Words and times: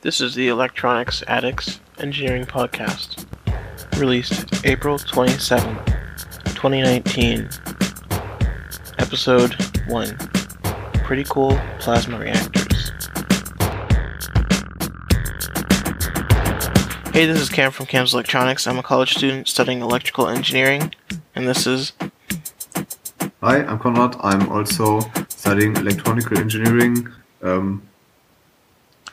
This 0.00 0.20
is 0.20 0.36
the 0.36 0.46
Electronics 0.46 1.24
Addicts 1.26 1.80
Engineering 1.98 2.44
Podcast, 2.44 3.26
released 3.98 4.64
April 4.64 4.96
27, 4.96 5.76
2019. 6.44 7.48
Episode 9.00 9.54
1 9.88 10.16
Pretty 11.02 11.24
Cool 11.24 11.60
Plasma 11.80 12.16
Reactors. 12.16 12.92
Hey, 17.12 17.26
this 17.26 17.40
is 17.40 17.48
Kam 17.48 17.72
from 17.72 17.86
Kam's 17.86 18.14
Electronics. 18.14 18.68
I'm 18.68 18.78
a 18.78 18.84
college 18.84 19.14
student 19.14 19.48
studying 19.48 19.80
electrical 19.80 20.28
engineering, 20.28 20.94
and 21.34 21.48
this 21.48 21.66
is. 21.66 21.92
Hi, 23.40 23.64
I'm 23.64 23.80
Konrad. 23.80 24.14
I'm 24.20 24.48
also 24.48 25.00
studying 25.28 25.74
electronical 25.74 26.38
engineering. 26.38 27.08
Um, 27.42 27.82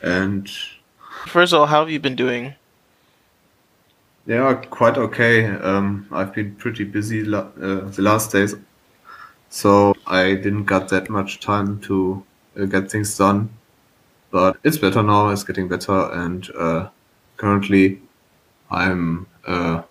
and 0.02 0.48
First 1.26 1.52
of 1.52 1.60
all, 1.60 1.66
how 1.66 1.80
have 1.80 1.90
you 1.90 2.00
been 2.00 2.16
doing? 2.16 2.54
yeah, 4.26 4.54
quite 4.70 4.98
okay. 4.98 5.46
Um, 5.46 6.06
I've 6.10 6.34
been 6.34 6.56
pretty 6.56 6.84
busy 6.84 7.24
la- 7.24 7.50
uh, 7.60 7.88
the 7.90 8.02
last 8.02 8.32
days, 8.32 8.56
so 9.48 9.94
I 10.06 10.34
didn't 10.34 10.64
got 10.64 10.88
that 10.88 11.08
much 11.08 11.40
time 11.40 11.80
to 11.82 12.24
uh, 12.58 12.64
get 12.64 12.90
things 12.90 13.16
done. 13.16 13.50
But 14.30 14.58
it's 14.64 14.78
better 14.78 15.02
now. 15.02 15.28
It's 15.28 15.44
getting 15.44 15.68
better, 15.68 16.12
and 16.12 16.48
uh, 16.58 16.88
currently, 17.36 18.00
I'm 18.70 19.26
uh, 19.46 19.82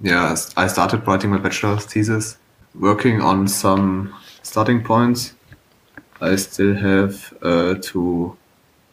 yeah. 0.00 0.36
I 0.56 0.66
started 0.68 1.06
writing 1.06 1.30
my 1.30 1.38
bachelor's 1.38 1.84
thesis, 1.84 2.36
working 2.74 3.20
on 3.20 3.48
some 3.48 4.14
starting 4.42 4.84
points. 4.84 5.34
I 6.20 6.36
still 6.36 6.74
have 6.74 7.32
uh, 7.42 7.74
to 7.80 8.36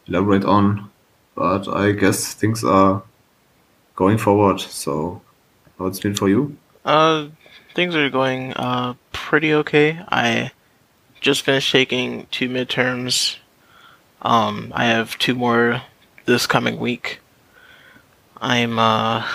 elaborate 0.08 0.44
on, 0.44 0.90
but 1.36 1.68
I 1.68 1.92
guess 1.92 2.34
things 2.34 2.64
are 2.64 3.02
going 3.94 4.18
forward. 4.18 4.60
So, 4.60 5.22
how 5.78 5.86
it's 5.86 6.00
been 6.00 6.14
for 6.14 6.28
you? 6.28 6.56
Uh, 6.84 7.28
things 7.74 7.94
are 7.94 8.10
going 8.10 8.54
uh 8.54 8.94
pretty 9.12 9.52
okay. 9.52 10.00
I 10.08 10.50
just 11.20 11.42
finished 11.42 11.70
taking 11.70 12.26
two 12.30 12.48
midterms. 12.48 13.36
Um, 14.22 14.72
I 14.74 14.86
have 14.86 15.18
two 15.18 15.34
more 15.34 15.82
this 16.24 16.46
coming 16.46 16.78
week. 16.78 17.20
I'm 18.38 18.78
uh. 18.78 19.26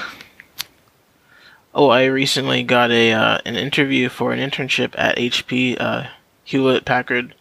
Oh, 1.74 1.88
I 1.90 2.06
recently 2.06 2.64
got 2.64 2.92
a 2.92 3.14
uh, 3.14 3.38
an 3.46 3.56
interview 3.56 4.10
for 4.10 4.34
an 4.34 4.40
internship 4.40 4.94
at 4.98 5.18
HP 5.18 5.80
uh, 5.80 6.08
Hewlett 6.44 6.84
Packard. 6.84 7.36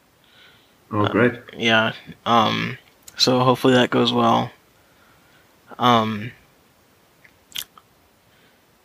Oh, 0.92 1.06
great! 1.08 1.34
Yeah. 1.56 1.92
Um. 2.27 2.78
So 3.21 3.41
hopefully 3.41 3.75
that 3.75 3.91
goes 3.91 4.15
well. 4.15 4.51
Um. 5.79 6.33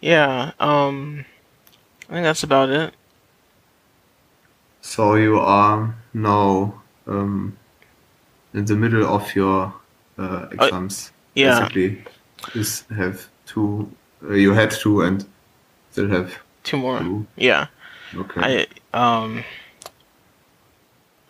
Yeah. 0.02 0.52
Um. 0.59 1.23
I 2.09 2.14
think 2.14 2.25
that's 2.25 2.44
about 2.44 2.67
it. 2.69 2.94
So 4.81 5.16
you 5.16 5.39
are 5.39 5.95
now 6.13 6.81
um, 7.08 7.58
in 8.53 8.66
the 8.66 8.75
middle 8.75 9.06
of 9.06 9.33
your 9.36 9.73
uh, 10.17 10.47
exams. 10.52 11.13
Yeah. 11.33 11.61
Basically, 11.61 12.03
is 12.56 12.83
have 12.94 13.28
two. 13.45 13.89
Uh, 14.22 14.33
you 14.33 14.52
had 14.52 14.72
two 14.72 15.02
and 15.02 15.25
still 15.91 16.09
have 16.09 16.38
Two 16.63 16.78
more. 16.78 17.00
two. 17.00 17.25
Yeah. 17.38 17.67
Okay. 18.13 18.67
I 18.94 18.97
um. 19.23 19.45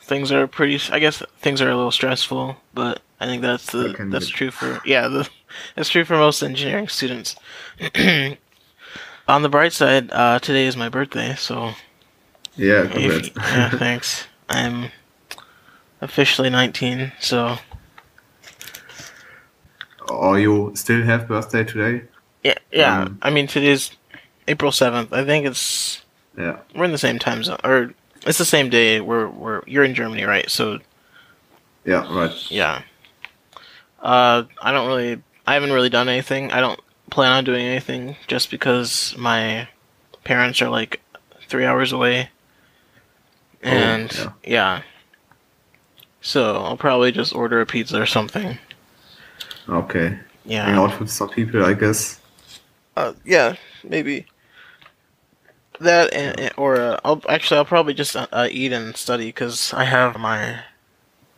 Things 0.05 0.31
are 0.31 0.45
pretty. 0.47 0.79
I 0.91 0.99
guess 0.99 1.23
things 1.39 1.61
are 1.61 1.69
a 1.69 1.75
little 1.75 1.91
stressful, 1.91 2.57
but 2.73 3.01
I 3.19 3.25
think 3.25 3.41
that's 3.41 3.71
the 3.71 3.89
That 3.97 4.11
that's 4.11 4.27
be. 4.27 4.31
true 4.33 4.51
for 4.51 4.79
yeah. 4.85 5.07
The, 5.07 5.27
that's 5.75 5.89
true 5.89 6.05
for 6.05 6.15
most 6.15 6.43
engineering 6.43 6.87
students. 6.87 7.35
On 9.27 9.41
the 9.41 9.49
bright 9.49 9.73
side, 9.73 10.11
uh, 10.11 10.37
today 10.39 10.67
is 10.67 10.77
my 10.77 10.89
birthday, 10.89 11.33
so 11.35 11.71
yeah. 12.55 12.83
if, 12.93 13.35
yeah, 13.35 13.69
thanks. 13.77 14.27
I'm 14.47 14.91
officially 16.01 16.51
19, 16.51 17.11
so 17.19 17.57
or 20.09 20.39
you 20.39 20.71
still 20.75 21.01
have 21.03 21.27
birthday 21.27 21.63
today? 21.63 22.05
yeah, 22.43 22.53
yeah. 22.71 23.01
Um, 23.01 23.17
I 23.23 23.31
mean, 23.31 23.47
today's 23.47 23.89
April 24.47 24.71
7th. 24.71 25.11
I 25.11 25.25
think 25.25 25.47
it's 25.47 26.03
Yeah. 26.37 26.59
we're 26.75 26.85
in 26.85 26.91
the 26.91 26.99
same 26.99 27.17
time 27.17 27.43
zone, 27.43 27.57
or 27.63 27.93
it's 28.25 28.37
the 28.37 28.45
same 28.45 28.69
day. 28.69 29.01
We're 29.01 29.27
we're 29.27 29.61
you're 29.65 29.83
in 29.83 29.93
Germany, 29.95 30.23
right? 30.23 30.49
So 30.49 30.79
Yeah. 31.83 32.05
Right. 32.13 32.51
yeah. 32.51 32.81
Uh, 34.01 34.43
I 34.61 34.71
don't 34.71 34.87
really. 34.87 35.21
I 35.47 35.53
haven't 35.53 35.71
really 35.71 35.89
done 35.89 36.09
anything. 36.09 36.51
I 36.51 36.59
don't 36.59 36.79
plan 37.11 37.31
on 37.31 37.43
doing 37.43 37.65
anything 37.65 38.15
just 38.27 38.49
because 38.49 39.15
my 39.17 39.67
parents 40.23 40.61
are 40.61 40.69
like 40.69 41.01
three 41.47 41.65
hours 41.65 41.91
away, 41.91 42.29
and 43.61 44.11
yeah. 44.13 44.31
yeah. 44.43 44.81
So 46.21 46.55
I'll 46.57 46.77
probably 46.77 47.11
just 47.11 47.35
order 47.35 47.61
a 47.61 47.65
pizza 47.65 48.01
or 48.01 48.07
something. 48.07 48.57
Okay. 49.69 50.17
Yeah. 50.43 50.65
Hang 50.65 50.75
out 50.75 50.99
with 50.99 51.09
some 51.09 51.29
people, 51.29 51.63
I 51.63 51.73
guess. 51.73 52.19
Uh, 52.95 53.13
yeah, 53.25 53.55
maybe. 53.83 54.25
That 55.79 56.13
and, 56.13 56.51
or 56.57 56.77
uh, 56.77 56.99
I'll 57.03 57.21
actually 57.27 57.57
I'll 57.57 57.65
probably 57.65 57.93
just 57.93 58.15
uh, 58.15 58.27
uh, 58.31 58.47
eat 58.49 58.71
and 58.71 58.95
study 58.95 59.27
because 59.27 59.73
I 59.73 59.83
have 59.85 60.17
my 60.17 60.59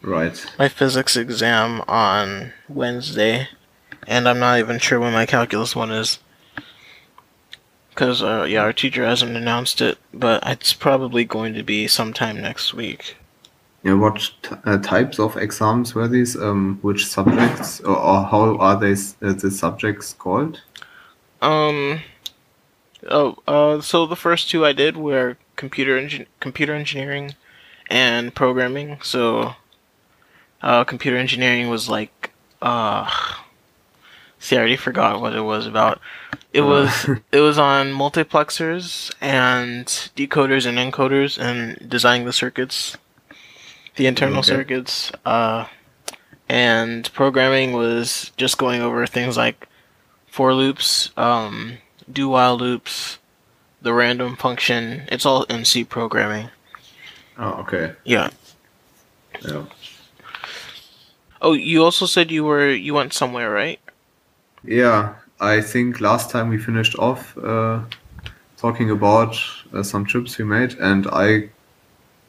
Right. 0.02 0.46
my 0.60 0.70
physics 0.70 1.16
exam 1.18 1.82
on 1.88 2.54
Wednesday, 2.70 3.48
and 4.08 4.30
I'm 4.30 4.40
not 4.40 4.60
even 4.60 4.78
sure 4.80 5.00
when 5.00 5.12
my 5.14 5.26
calculus 5.26 5.76
one 5.76 5.92
is. 5.92 6.20
Because 7.90 8.22
uh, 8.22 8.46
yeah, 8.48 8.62
our 8.62 8.74
teacher 8.74 9.04
hasn't 9.04 9.36
announced 9.36 9.82
it, 9.82 9.98
but 10.14 10.44
it's 10.46 10.74
probably 10.74 11.26
going 11.26 11.56
to 11.56 11.64
be 11.64 11.88
sometime 11.88 12.40
next 12.40 12.74
week. 12.76 13.18
Yeah. 13.84 13.94
What 13.96 14.18
t- 14.44 14.56
uh, 14.66 14.78
types 14.78 15.20
of 15.20 15.36
exams 15.38 15.96
were 15.96 16.08
these? 16.08 16.36
Um, 16.36 16.78
which 16.84 17.08
subjects, 17.08 17.80
or, 17.82 17.98
or 17.98 18.24
how 18.24 18.56
are 18.58 18.80
they? 18.80 18.92
s- 18.92 19.16
Uh, 19.22 19.34
the 19.34 19.50
subjects 19.50 20.14
called? 20.14 20.62
Um. 21.42 22.02
Oh, 23.10 23.38
uh, 23.48 23.82
so 23.82 24.06
the 24.06 24.16
first 24.16 24.50
two 24.50 24.66
I 24.66 24.74
did 24.74 24.98
were 24.98 25.38
computer 25.56 26.00
engin- 26.00 26.26
computer 26.40 26.74
engineering 26.74 27.36
and 27.90 28.34
programming. 28.34 29.00
So, 29.02 29.56
uh, 30.62 30.84
computer 30.84 31.18
engineering 31.18 31.70
was 31.70 31.88
like, 31.90 32.32
uh, 32.62 33.10
see, 34.40 34.56
I 34.56 34.60
already 34.60 34.76
forgot 34.78 35.22
what 35.22 35.34
it 35.36 35.42
was 35.42 35.68
about. 35.68 36.02
It 36.54 36.62
Uh. 36.62 36.66
was 36.68 37.10
it 37.32 37.40
was 37.40 37.58
on 37.60 37.94
multiplexers 37.94 39.14
and 39.22 39.86
decoders 40.16 40.66
and 40.66 40.78
encoders 40.78 41.38
and 41.40 41.88
designing 41.90 42.26
the 42.26 42.34
circuits, 42.34 42.98
the 43.96 44.08
internal 44.08 44.40
Okay. 44.40 44.48
circuits. 44.50 45.12
Uh, 45.26 45.66
and 46.50 47.12
programming 47.14 47.74
was 47.74 48.32
just 48.38 48.58
going 48.58 48.82
over 48.82 49.06
things 49.06 49.38
like 49.38 49.68
for 50.28 50.54
loops, 50.54 51.12
um, 51.18 51.78
do 52.12 52.30
while 52.30 52.58
loops, 52.58 53.20
the 53.82 53.94
random 53.94 54.36
function. 54.36 55.08
It's 55.12 55.26
all 55.26 55.44
in 55.44 55.66
C 55.66 55.84
programming. 55.84 56.50
Oh, 57.38 57.52
okay. 57.62 57.94
Yeah. 58.04 58.30
Yeah. 59.42 59.66
Oh, 61.42 61.54
you 61.54 61.84
also 61.84 62.06
said 62.06 62.32
you 62.32 62.44
were 62.44 62.70
you 62.70 62.94
went 62.94 63.14
somewhere, 63.14 63.52
right? 63.52 63.80
Yeah, 64.64 65.14
I 65.40 65.62
think 65.62 66.02
last 66.02 66.32
time 66.32 66.50
we 66.50 66.58
finished 66.58 66.98
off 66.98 67.38
uh, 67.38 67.82
talking 68.58 68.90
about 68.90 69.38
uh, 69.72 69.84
some 69.84 70.04
trips 70.06 70.38
we 70.38 70.46
made, 70.46 70.74
and 70.80 71.06
I 71.08 71.50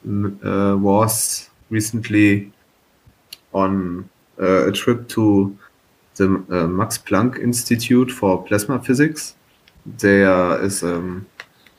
uh, 0.06 0.76
was 0.76 1.48
recently 1.70 2.52
on 3.54 4.08
uh, 4.40 4.68
a 4.68 4.72
trip 4.72 5.08
to 5.08 5.56
the 6.16 6.44
uh, 6.50 6.66
Max 6.66 6.98
Planck 6.98 7.38
Institute 7.38 8.10
for 8.10 8.42
Plasma 8.44 8.78
Physics. 8.80 9.34
There 9.96 10.62
is 10.62 10.82
a 10.82 10.96
um, 10.96 11.26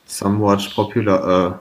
somewhat 0.06 0.66
popular 0.74 1.12
uh, 1.12 1.58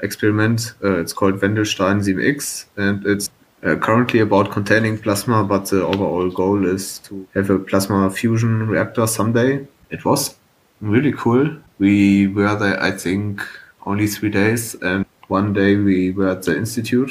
experiment. 0.00 0.72
Uh, 0.82 0.98
it's 0.98 1.12
called 1.12 1.40
Wendelstein 1.40 2.00
7X, 2.00 2.66
and 2.76 3.06
it's 3.06 3.28
uh, 3.62 3.76
currently 3.76 4.20
about 4.20 4.50
containing 4.50 4.96
plasma, 4.98 5.44
but 5.44 5.66
the 5.66 5.84
overall 5.84 6.30
goal 6.30 6.66
is 6.66 7.00
to 7.00 7.26
have 7.34 7.50
a 7.50 7.58
plasma 7.58 8.10
fusion 8.10 8.66
reactor 8.66 9.06
someday. 9.06 9.66
It 9.90 10.04
was 10.04 10.36
really 10.80 11.12
cool. 11.12 11.56
We 11.78 12.28
were 12.28 12.54
there, 12.56 12.82
I 12.82 12.92
think, 12.92 13.42
only 13.84 14.06
three 14.06 14.30
days, 14.30 14.74
and 14.76 15.04
one 15.28 15.52
day 15.52 15.76
we 15.76 16.12
were 16.12 16.28
at 16.28 16.42
the 16.42 16.56
institute. 16.56 17.10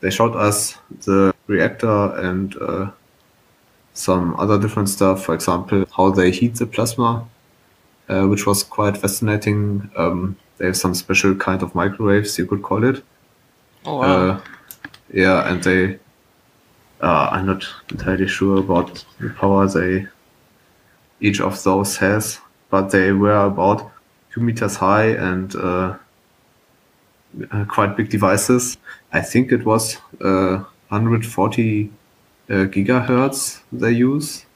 They 0.00 0.10
showed 0.10 0.36
us 0.36 0.76
the 1.04 1.34
reactor 1.46 2.14
and 2.16 2.54
uh, 2.60 2.90
some 3.94 4.36
other 4.38 4.60
different 4.60 4.90
stuff. 4.90 5.24
For 5.24 5.34
example, 5.34 5.86
how 5.96 6.10
they 6.10 6.30
heat 6.30 6.56
the 6.56 6.66
plasma, 6.66 7.26
uh, 8.08 8.26
which 8.26 8.46
was 8.46 8.62
quite 8.62 8.96
fascinating. 8.96 9.90
Um, 9.96 10.36
they 10.58 10.66
have 10.66 10.76
some 10.76 10.94
special 10.94 11.34
kind 11.34 11.62
of 11.62 11.74
microwaves, 11.74 12.38
you 12.38 12.46
could 12.46 12.62
call 12.62 12.84
it. 12.84 13.02
Oh 13.84 13.98
wow. 13.98 14.02
Uh, 14.02 14.40
yeah, 15.12 15.50
and 15.50 15.62
they 15.62 15.98
uh, 17.00 17.28
I'm 17.30 17.46
not 17.46 17.64
entirely 17.90 18.26
sure 18.26 18.58
about 18.58 19.04
the 19.20 19.30
power 19.30 19.66
they 19.66 20.06
each 21.20 21.40
of 21.40 21.62
those 21.62 21.96
has, 21.96 22.40
but 22.70 22.90
they 22.90 23.12
were 23.12 23.44
about 23.44 23.90
two 24.32 24.40
meters 24.40 24.76
high 24.76 25.06
and 25.06 25.54
uh, 25.56 25.96
uh, 27.50 27.64
quite 27.66 27.96
big 27.96 28.10
devices. 28.10 28.78
I 29.12 29.20
think 29.20 29.52
it 29.52 29.64
was 29.64 29.96
uh, 30.20 30.64
140 30.88 31.90
uh, 32.50 32.52
gigahertz 32.64 33.60
they 33.72 33.92
use 33.92 34.46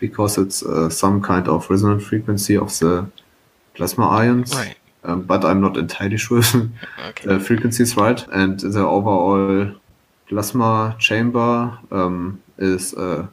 because 0.00 0.38
it's 0.38 0.62
uh, 0.62 0.88
some 0.90 1.20
kind 1.22 1.46
of 1.48 1.68
resonant 1.70 2.02
frequency 2.02 2.56
of 2.56 2.76
the 2.78 3.06
plasma 3.74 4.08
ions. 4.08 4.54
Right. 4.54 4.76
Um, 5.04 5.22
but 5.22 5.44
I'm 5.44 5.60
not 5.60 5.76
entirely 5.76 6.16
sure 6.26 6.42
Okay. 6.98 7.26
the 7.28 7.40
frequency 7.40 7.82
is 7.84 7.96
right, 7.96 8.26
and 8.32 8.58
the 8.60 8.80
overall 8.80 9.74
plasma 10.28 10.96
chamber 10.98 11.78
um, 11.90 12.42
is 12.58 12.94
uh, 12.94 13.26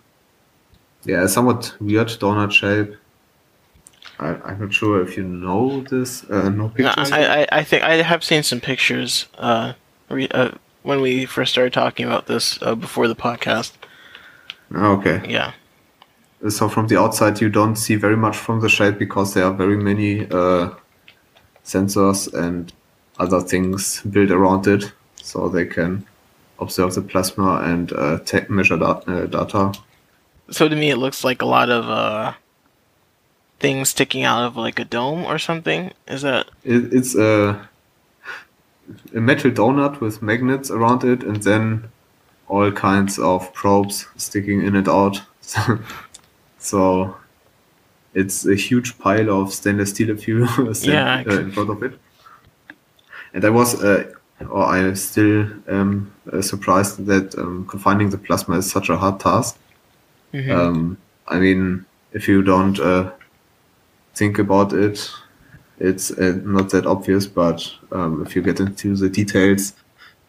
yeah 1.03 1.23
a 1.23 1.27
somewhat 1.27 1.75
weird 1.79 2.07
donut 2.07 2.51
shape. 2.51 2.95
I, 4.19 4.29
I'm 4.45 4.59
not 4.59 4.73
sure 4.73 5.01
if 5.01 5.15
you 5.17 5.23
know 5.23 5.81
this. 5.81 6.23
Uh, 6.23 6.49
no 6.49 6.63
No, 6.63 6.69
pictures. 6.69 7.11
I, 7.11 7.41
I, 7.41 7.47
I 7.51 7.63
think 7.63 7.83
I 7.83 8.01
have 8.01 8.23
seen 8.23 8.43
some 8.43 8.59
pictures 8.61 9.27
uh, 9.37 9.73
re, 10.09 10.27
uh, 10.31 10.51
when 10.83 11.01
we 11.01 11.25
first 11.25 11.51
started 11.51 11.73
talking 11.73 12.05
about 12.05 12.25
this 12.27 12.57
uh, 12.61 12.73
before 12.75 13.07
the 13.07 13.15
podcast. 13.15 13.73
Okay. 14.73 15.21
Yeah. 15.29 15.51
So 16.49 16.69
from 16.69 16.87
the 16.87 16.99
outside, 16.99 17.41
you 17.41 17.49
don't 17.49 17.75
see 17.75 17.95
very 17.95 18.15
much 18.15 18.37
from 18.37 18.61
the 18.61 18.69
shape 18.69 18.99
because 18.99 19.33
there 19.33 19.45
are 19.45 19.53
very 19.53 19.77
many 19.77 20.27
uh, 20.29 20.69
sensors 21.65 22.31
and 22.33 22.71
other 23.19 23.41
things 23.41 24.01
built 24.01 24.29
around 24.29 24.67
it, 24.67 24.91
so 25.15 25.49
they 25.49 25.65
can 25.65 26.05
observe 26.59 26.93
the 26.93 27.01
plasma 27.01 27.61
and 27.63 27.91
uh, 27.93 28.19
ta- 28.19 28.45
measure 28.49 28.81
uh, 28.81 29.25
data. 29.25 29.73
So 30.49 30.69
to 30.69 30.75
me, 30.75 30.91
it 30.91 30.97
looks 30.97 31.23
like 31.23 31.41
a 31.41 31.45
lot 31.45 31.69
of 31.69 31.89
uh, 31.89 32.33
things 33.59 33.89
sticking 33.89 34.23
out 34.23 34.45
of 34.45 34.55
like 34.55 34.79
a 34.79 34.85
dome 34.85 35.25
or 35.25 35.39
something. 35.39 35.91
Is 36.07 36.21
that 36.21 36.47
It, 36.63 36.93
it's 36.93 37.15
a, 37.15 37.67
a 39.15 39.19
metal 39.19 39.51
donut 39.51 39.99
with 39.99 40.21
magnets 40.21 40.69
around 40.69 41.03
it, 41.03 41.23
and 41.23 41.43
then 41.43 41.89
all 42.47 42.71
kinds 42.71 43.19
of 43.19 43.51
probes 43.53 44.07
sticking 44.17 44.61
in 44.61 44.75
and 44.75 44.87
out. 44.87 45.21
so 46.67 47.15
it's 48.13 48.45
a 48.45 48.55
huge 48.55 48.97
pile 48.99 49.29
of 49.29 49.53
stainless 49.53 49.91
steel 49.91 50.09
if 50.09 50.27
you 50.27 50.45
stand 50.73 51.27
Yeah, 51.27 51.33
uh, 51.33 51.39
in 51.39 51.51
front 51.51 51.69
of 51.69 51.83
it. 51.83 51.93
And 53.33 53.45
I 53.45 53.49
was, 53.49 53.81
uh, 53.83 54.11
or 54.49 54.63
I 54.65 54.93
still 54.93 55.47
am 55.67 56.13
uh, 56.31 56.41
surprised 56.41 57.05
that 57.05 57.37
um, 57.37 57.65
confining 57.67 58.09
the 58.09 58.17
plasma 58.17 58.57
is 58.57 58.71
such 58.71 58.89
a 58.89 58.97
hard 58.97 59.19
task. 59.19 59.57
Mhm. 60.33 60.51
Um, 60.51 60.97
I 61.27 61.39
mean, 61.39 61.85
if 62.13 62.27
you 62.27 62.41
don't 62.41 62.79
uh, 62.79 63.11
think 64.15 64.39
about 64.39 64.73
it, 64.73 65.11
it's 65.79 66.11
uh, 66.11 66.39
not 66.43 66.69
that 66.71 66.85
obvious. 66.85 67.27
But 67.27 67.71
um, 67.91 68.25
if 68.25 68.35
you 68.35 68.41
get 68.41 68.59
into 68.59 68.95
the 68.95 69.09
details, 69.09 69.73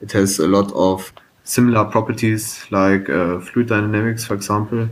it 0.01 0.13
has 0.13 0.39
a 0.39 0.47
lot 0.47 0.73
of 0.73 1.13
similar 1.45 1.85
properties, 1.85 2.67
like 2.71 3.09
uh, 3.09 3.41
fluid 3.41 3.69
dynamics, 3.69 4.25
for 4.27 4.35
example. 4.35 4.89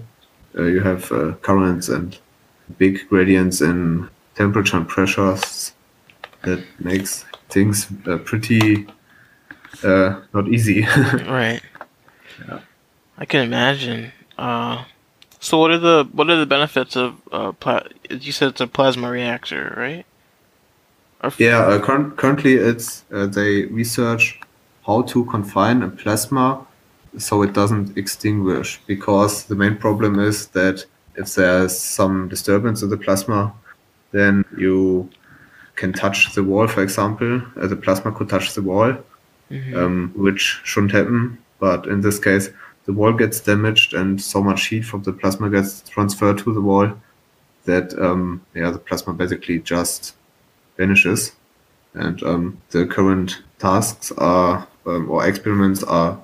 Uh, 0.56 0.62
you 0.62 0.80
have 0.80 1.10
uh, 1.12 1.32
currents 1.42 1.88
and 1.88 2.18
big 2.78 3.08
gradients 3.08 3.60
in 3.60 4.08
temperature 4.34 4.76
and 4.76 4.88
pressures 4.88 5.72
that 6.42 6.62
makes 6.78 7.24
things 7.48 7.88
uh, 8.06 8.16
pretty 8.18 8.86
uh, 9.84 10.20
not 10.32 10.48
easy. 10.48 10.82
right? 11.26 11.60
Yeah. 12.48 12.60
I 13.18 13.24
can 13.24 13.42
imagine. 13.42 14.12
Uh, 14.38 14.84
so 15.40 15.58
what 15.58 15.70
are 15.70 15.78
the 15.78 16.08
what 16.12 16.28
are 16.30 16.36
the 16.36 16.46
benefits 16.46 16.96
of 16.96 17.14
uh, 17.32 17.52
pla- 17.52 17.86
you 18.10 18.32
said 18.32 18.48
it's 18.48 18.60
a 18.60 18.66
plasma 18.66 19.10
reactor, 19.10 19.74
right? 19.76 20.06
F- 21.22 21.40
Yeah, 21.40 21.60
uh, 21.60 21.78
curr- 21.80 22.10
currently 22.16 22.54
it's 22.54 23.04
uh, 23.12 23.26
they 23.26 23.64
research 23.66 24.40
how 24.86 25.02
to 25.02 25.24
confine 25.26 25.82
a 25.82 25.88
plasma 25.88 26.65
so 27.18 27.42
it 27.42 27.52
doesn't 27.52 27.96
extinguish 27.96 28.80
because 28.86 29.44
the 29.44 29.54
main 29.54 29.76
problem 29.76 30.18
is 30.18 30.48
that 30.48 30.84
if 31.16 31.34
there's 31.34 31.76
some 31.78 32.28
disturbance 32.28 32.82
in 32.82 32.90
the 32.90 32.96
plasma, 32.96 33.52
then 34.12 34.44
you 34.56 35.08
can 35.74 35.92
touch 35.92 36.34
the 36.34 36.42
wall, 36.44 36.66
for 36.66 36.82
example. 36.82 37.42
Uh, 37.60 37.66
the 37.66 37.76
plasma 37.76 38.12
could 38.12 38.28
touch 38.28 38.54
the 38.54 38.62
wall, 38.62 38.96
Mhm. 39.50 39.76
um, 39.76 40.12
which 40.14 40.60
shouldn't 40.64 40.92
happen. 40.92 41.38
But 41.58 41.86
in 41.86 42.00
this 42.00 42.18
case, 42.18 42.50
the 42.86 42.92
wall 42.92 43.12
gets 43.12 43.40
damaged 43.40 43.94
and 43.94 44.20
so 44.20 44.42
much 44.42 44.66
heat 44.66 44.82
from 44.84 45.02
the 45.02 45.12
plasma 45.12 45.50
gets 45.50 45.82
transferred 45.88 46.38
to 46.38 46.52
the 46.52 46.60
wall 46.60 46.92
that 47.64 47.98
um, 47.98 48.40
yeah, 48.54 48.70
the 48.70 48.78
plasma 48.78 49.12
basically 49.12 49.58
just 49.58 50.14
vanishes. 50.76 51.32
And 51.94 52.22
um, 52.22 52.58
the 52.70 52.86
current 52.86 53.42
tasks 53.58 54.12
are 54.18 54.66
um, 54.86 55.10
or 55.10 55.26
experiments 55.26 55.82
are 55.82 56.18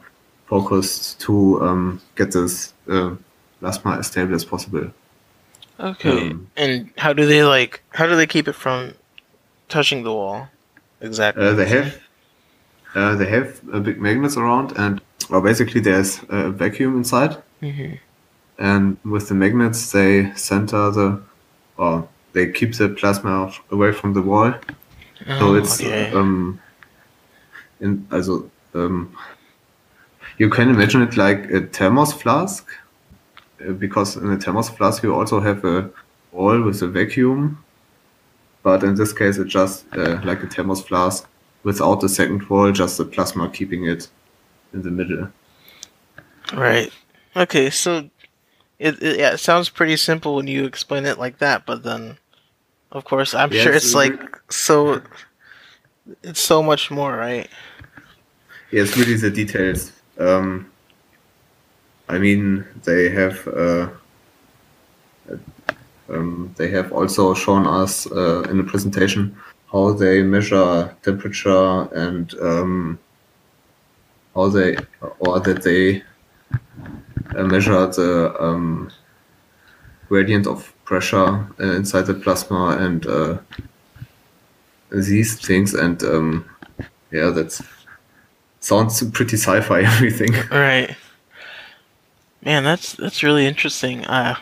focused 0.53 1.19
to 1.21 1.35
um, 1.67 2.01
get 2.15 2.33
this 2.33 2.75
uh, 2.89 3.15
plasma 3.61 3.91
as 3.99 4.07
stable 4.09 4.35
as 4.35 4.45
possible. 4.45 4.87
okay. 5.81 6.31
um, 6.31 6.51
and 6.57 6.91
how 6.99 7.13
do 7.15 7.25
they 7.33 7.43
like? 7.43 7.83
How 7.99 8.07
do 8.07 8.15
they 8.17 8.27
keep 8.27 8.47
it 8.49 8.57
from 8.65 8.95
touching 9.69 10.03
the 10.05 10.13
wall? 10.13 10.49
Exactly. 11.01 11.43
Uh, 11.45 11.55
they 11.55 11.69
have 11.77 11.89
uh, 12.95 13.15
they 13.21 13.29
have 13.37 13.49
uh, 13.73 13.81
big 13.81 13.99
magnets 14.07 14.37
around, 14.37 14.69
and 14.77 15.01
well, 15.31 15.41
basically 15.41 15.81
there's 15.81 16.21
a 16.29 16.51
vacuum 16.51 16.97
inside, 16.97 17.33
hmm 17.61 17.95
and 18.59 18.99
with 19.13 19.29
the 19.29 19.35
magnets 19.35 19.91
they 19.93 20.31
center 20.37 20.91
the 20.99 21.09
or 21.79 22.07
they 22.35 22.45
keep 22.59 22.71
the 22.77 22.89
plasma 23.01 23.51
away 23.71 23.91
from 23.93 24.13
the 24.13 24.23
wall. 24.31 24.53
Oh, 25.29 25.39
So 25.39 25.55
it's 25.55 25.81
okay. 25.81 26.13
um, 26.13 26.61
in 27.81 28.07
also 28.13 28.51
um, 28.75 29.17
you 30.43 30.51
can 30.51 30.69
imagine 30.77 31.03
it 31.03 31.17
like 31.17 31.43
a 31.53 31.61
thermos 31.77 32.13
flask, 32.13 32.67
uh, 33.61 33.73
because 33.85 34.17
in 34.17 34.29
a 34.33 34.39
thermos 34.45 34.69
flask 34.77 35.03
you 35.05 35.15
also 35.15 35.39
have 35.49 35.65
a 35.65 35.89
wall 36.33 36.61
with 36.67 36.83
a 36.83 36.89
vacuum, 36.89 37.63
but 38.65 38.83
in 38.83 38.97
this 38.97 39.13
case 39.13 39.39
it's 39.39 39.53
just 39.53 39.85
uh, 39.97 40.21
like 40.25 40.43
a 40.43 40.49
thermos 40.49 40.83
flask 40.83 41.29
without 41.63 42.01
the 42.01 42.09
second 42.09 42.43
wall, 42.49 42.73
just 42.73 42.99
the 42.99 43.05
plasma 43.05 43.49
keeping 43.49 43.87
it 43.87 44.09
in 44.75 44.83
the 44.83 44.91
middle. 44.91 45.29
Right. 46.53 46.91
Okay, 47.37 47.71
so 47.71 48.11
it, 48.81 49.01
it 49.01 49.19
yeah, 49.21 49.35
it 49.35 49.39
sounds 49.39 49.69
pretty 49.69 49.97
simple 49.97 50.35
when 50.35 50.49
you 50.49 50.65
explain 50.65 51.07
it 51.07 51.21
like 51.21 51.39
that, 51.39 51.67
but 51.67 51.85
then 51.85 52.19
of 52.91 53.05
course 53.05 53.33
I'm 53.33 53.53
Yeah, 53.53 53.63
sure 53.63 53.75
it's 53.75 53.95
like 53.95 54.19
so 54.51 55.03
it's 56.25 56.43
so 56.43 56.65
much 56.65 56.91
more, 56.91 57.17
right? 57.17 57.49
It's 58.73 58.97
really 58.97 59.15
the 59.15 59.31
details. 59.31 59.93
Um, 60.19 60.71
I 62.09 62.19
mean, 62.19 62.65
they 62.85 63.09
have 63.11 63.47
uh, 63.49 63.89
um, 66.09 66.55
they 66.57 66.69
have 66.69 66.93
also 66.93 67.35
shown 67.35 67.67
us 67.67 68.07
uh, 68.11 68.43
in 68.43 68.59
the 68.59 68.65
presentation 68.65 69.37
how 69.73 69.93
they 69.93 70.23
measure 70.23 70.95
temperature 71.03 71.89
and 71.95 72.35
um, 72.41 72.99
how 74.35 74.49
they 74.49 74.77
or 75.21 75.41
that 75.41 75.63
they 75.63 76.03
uh, 77.37 77.45
measure 77.45 77.87
the 77.87 78.35
um, 78.39 78.91
gradient 80.09 80.47
of 80.47 80.75
pressure 80.85 81.47
uh, 81.61 81.73
inside 81.73 82.03
the 82.03 82.15
plasma 82.15 82.77
and 82.79 83.07
uh, 83.07 83.39
these 84.91 85.41
things 85.41 85.73
and 85.73 86.03
um, 86.03 86.45
yeah, 87.11 87.31
that's 87.31 87.63
sounds 88.63 89.03
pretty 89.11 89.37
sci-fi 89.37 89.81
everything. 89.93 90.33
Right. 90.51 90.97
Man, 92.45 92.65
that's 92.65 92.95
that's 92.95 93.23
really 93.23 93.47
interesting. 93.47 94.05
Uh 94.07 94.37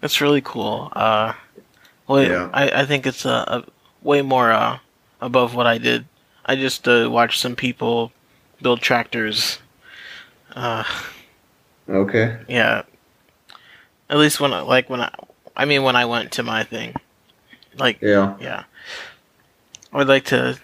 that's 0.00 0.20
really 0.20 0.40
cool. 0.42 0.90
Uh 0.92 1.32
well, 2.06 2.22
Yeah. 2.22 2.50
I, 2.52 2.82
I 2.82 2.86
think 2.86 3.06
it's 3.06 3.24
uh, 3.26 3.44
a 3.64 3.64
way 4.02 4.22
more 4.22 4.50
uh 4.52 4.78
above 5.20 5.54
what 5.54 5.66
I 5.66 5.78
did. 5.78 6.04
I 6.44 6.56
just 6.56 6.86
uh, 6.88 7.08
watched 7.10 7.40
some 7.40 7.54
people 7.56 8.12
build 8.60 8.80
tractors. 8.80 9.58
Uh 10.54 10.84
Okay. 11.88 12.38
yeah. 12.48 12.82
At 14.08 14.18
least 14.18 14.40
when 14.40 14.52
I 14.52 14.60
like 14.60 14.88
when 14.90 15.00
I 15.00 15.10
I 15.56 15.64
mean 15.64 15.82
when 15.82 15.96
I 15.96 16.04
went 16.04 16.32
to 16.32 16.42
my 16.42 16.64
thing. 16.64 16.94
Like 17.78 18.00
Yeah. 18.02 18.36
yeah. 18.40 18.64
I 19.92 19.96
would 19.98 20.08
like 20.08 20.24
to. 20.26 20.58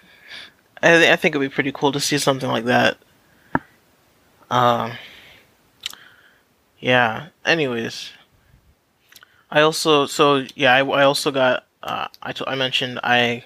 I, 0.82 0.98
thi- 0.98 1.10
I 1.12 1.16
think 1.16 1.34
it'd 1.34 1.50
be 1.50 1.52
pretty 1.54 1.72
cool 1.72 1.92
to 1.92 2.00
see 2.00 2.18
something 2.18 2.48
like 2.48 2.64
that. 2.64 2.98
Um. 4.50 4.92
Yeah. 6.78 7.28
Anyways, 7.44 8.10
I 9.50 9.60
also 9.60 10.06
so 10.06 10.44
yeah 10.54 10.74
I, 10.74 10.78
I 10.84 11.04
also 11.04 11.30
got 11.30 11.64
uh 11.82 12.08
I 12.22 12.32
t- 12.32 12.44
I 12.46 12.54
mentioned 12.54 13.00
I 13.02 13.44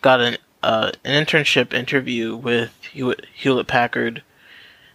got 0.00 0.20
an 0.20 0.38
uh 0.62 0.92
an 1.04 1.24
internship 1.24 1.72
interview 1.72 2.34
with 2.36 2.72
Hewitt 2.92 3.26
Hewlett 3.34 3.66
Packard 3.66 4.22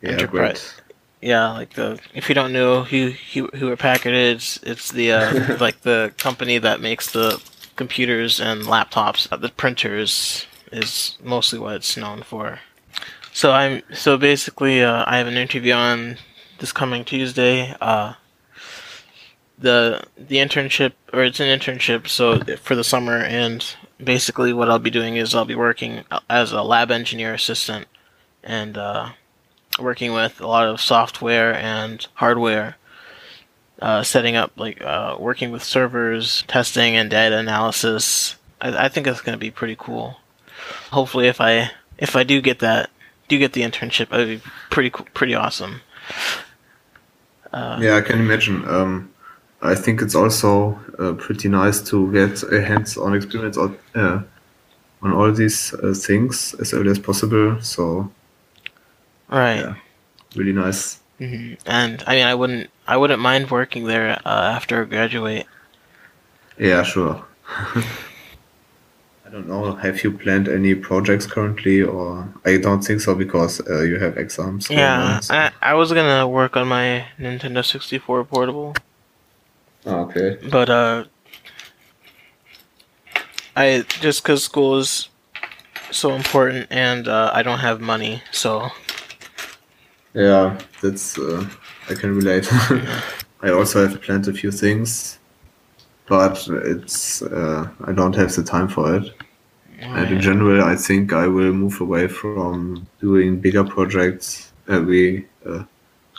Yeah. 0.02 0.12
Enterprise. 0.12 0.74
Great. 0.74 0.82
Yeah, 1.30 1.52
like 1.54 1.72
the 1.74 2.00
if 2.14 2.28
you 2.30 2.36
don't 2.36 2.54
know 2.54 2.84
who 2.84 3.14
who, 3.34 3.48
who 3.48 3.76
Packard 3.76 4.14
is, 4.14 4.60
it's 4.64 4.92
the 4.92 5.12
uh, 5.12 5.58
like 5.60 5.82
the 5.82 6.14
company 6.18 6.58
that 6.60 6.82
makes 6.82 7.12
the 7.12 7.42
computers 7.76 8.40
and 8.40 8.64
laptops. 8.64 9.28
Uh, 9.32 9.38
the 9.38 9.50
printers 9.50 10.46
is 10.72 11.18
mostly 11.24 11.60
what 11.60 11.76
it's 11.76 11.98
known 11.98 12.24
for. 12.24 12.60
So 13.34 13.52
I'm 13.52 13.82
so 13.94 14.18
basically 14.18 14.84
uh, 14.84 15.04
I 15.08 15.18
have 15.18 15.28
an 15.28 15.38
interview 15.38 15.74
on 15.74 16.18
this 16.60 16.72
coming 16.72 17.04
Tuesday. 17.04 17.76
Uh, 17.82 18.14
the 19.58 20.04
the 20.18 20.38
internship 20.38 20.94
or 21.14 21.24
it's 21.24 21.40
an 21.40 21.48
internship 21.48 22.08
so 22.08 22.40
for 22.58 22.76
the 22.76 22.84
summer 22.84 23.18
and 23.18 23.76
basically 24.04 24.52
what 24.52 24.70
I'll 24.70 24.80
be 24.80 24.90
doing 24.90 25.16
is 25.16 25.34
I'll 25.34 25.46
be 25.46 25.56
working 25.56 26.04
as 26.30 26.52
a 26.52 26.62
lab 26.62 26.92
engineer 26.92 27.34
assistant 27.34 27.88
and 28.44 28.78
uh, 28.78 29.10
working 29.80 30.14
with 30.14 30.42
a 30.42 30.48
lot 30.48 30.68
of 30.68 30.82
software 30.82 31.54
and 31.54 32.06
hardware 32.16 32.76
uh, 33.82 34.04
setting 34.04 34.36
up 34.36 34.52
like 34.58 34.82
uh, 34.82 35.16
working 35.20 35.52
with 35.52 35.64
servers 35.64 36.44
testing 36.48 36.96
and 36.96 37.10
data 37.10 37.38
analysis 37.38 38.36
I, 38.60 38.86
I 38.86 38.90
think 38.90 39.08
it's 39.08 39.22
going 39.22 39.38
to 39.38 39.40
be 39.40 39.52
pretty 39.52 39.78
cool 39.78 40.18
hopefully 40.92 41.28
if 41.28 41.40
I 41.42 41.72
if 41.98 42.16
I 42.16 42.24
do 42.24 42.42
get 42.42 42.60
that 42.60 42.90
do 43.28 43.38
get 43.40 43.54
the 43.54 43.62
internship 43.62 44.12
it 44.14 44.18
would 44.18 44.28
be 44.28 44.42
pretty 44.70 44.90
cool 44.90 45.08
pretty 45.14 45.36
awesome 45.36 45.82
uh, 47.54 47.80
yeah 47.82 47.96
I 47.98 48.02
can 48.02 48.20
imagine 48.20 48.68
um 48.68 49.12
I 49.66 49.76
think 49.76 50.02
it's 50.02 50.16
also 50.16 50.80
uh, 51.00 51.14
pretty 51.14 51.50
nice 51.50 51.82
to 51.90 52.12
get 52.12 52.44
a 52.44 52.62
hands-on 52.62 53.16
experience 53.16 53.58
on, 53.58 53.78
uh, 53.96 54.22
on 55.02 55.14
all 55.14 55.32
these 55.32 55.74
uh, 55.74 55.94
things 55.96 56.54
as 56.60 56.74
early 56.74 56.92
as 56.92 57.00
possible. 57.00 57.60
So, 57.62 58.12
right, 59.30 59.60
yeah, 59.60 59.76
really 60.36 60.54
nice. 60.54 61.00
Mm-hmm. 61.20 61.56
And 61.66 62.04
I 62.06 62.16
mean, 62.16 62.26
I 62.26 62.36
wouldn't, 62.36 62.70
I 62.88 62.98
wouldn't 62.98 63.22
mind 63.22 63.50
working 63.50 63.86
there 63.86 64.20
uh, 64.26 64.52
after 64.56 64.84
I 64.84 64.86
graduate. 64.86 65.46
Yeah, 66.60 66.84
sure. 66.84 67.26
I 69.36 69.40
don't 69.40 69.50
know. 69.50 69.76
Have 69.76 70.02
you 70.02 70.14
planned 70.14 70.48
any 70.48 70.76
projects 70.76 71.28
currently, 71.28 71.82
or 71.82 72.34
I 72.46 72.56
don't 72.56 72.82
think 72.82 73.02
so 73.02 73.14
because 73.14 73.60
uh, 73.70 73.82
you 73.82 74.00
have 74.00 74.18
exams. 74.18 74.70
Yeah, 74.70 75.20
I, 75.30 75.52
I 75.62 75.74
was 75.74 75.92
gonna 75.92 76.26
work 76.26 76.56
on 76.56 76.70
my 76.70 77.06
Nintendo 77.20 77.66
64 77.66 78.24
portable. 78.24 78.74
Oh, 79.86 80.04
okay. 80.06 80.38
But 80.50 80.70
uh, 80.70 81.04
I 83.58 83.84
just 84.00 84.24
because 84.24 84.46
school 84.46 84.78
is 84.78 85.10
so 85.92 86.14
important 86.14 86.68
and 86.72 87.10
uh, 87.10 87.32
I 87.34 87.44
don't 87.44 87.60
have 87.60 87.82
money, 87.82 88.24
so. 88.32 88.70
Yeah, 90.14 90.58
that's 90.82 91.20
uh, 91.20 91.46
I 91.90 91.94
can 91.94 92.16
relate. 92.16 92.48
I 93.42 93.50
also 93.50 93.86
have 93.86 94.02
planned 94.02 94.30
a 94.30 94.34
few 94.34 94.50
things, 94.50 95.20
but 96.08 96.48
it's 96.48 97.22
uh, 97.22 97.68
I 97.84 97.92
don't 97.92 98.16
have 98.16 98.34
the 98.34 98.42
time 98.42 98.70
for 98.70 98.96
it. 98.96 99.14
And 99.80 100.12
in 100.12 100.22
general, 100.22 100.64
I 100.64 100.76
think 100.76 101.14
I 101.14 101.28
will 101.28 101.54
move 101.54 101.82
away 101.82 102.08
from 102.08 102.88
doing 103.00 103.40
bigger 103.40 103.64
projects. 103.64 104.52
Uh, 104.68 104.82
we 104.82 105.26
uh, 105.46 105.64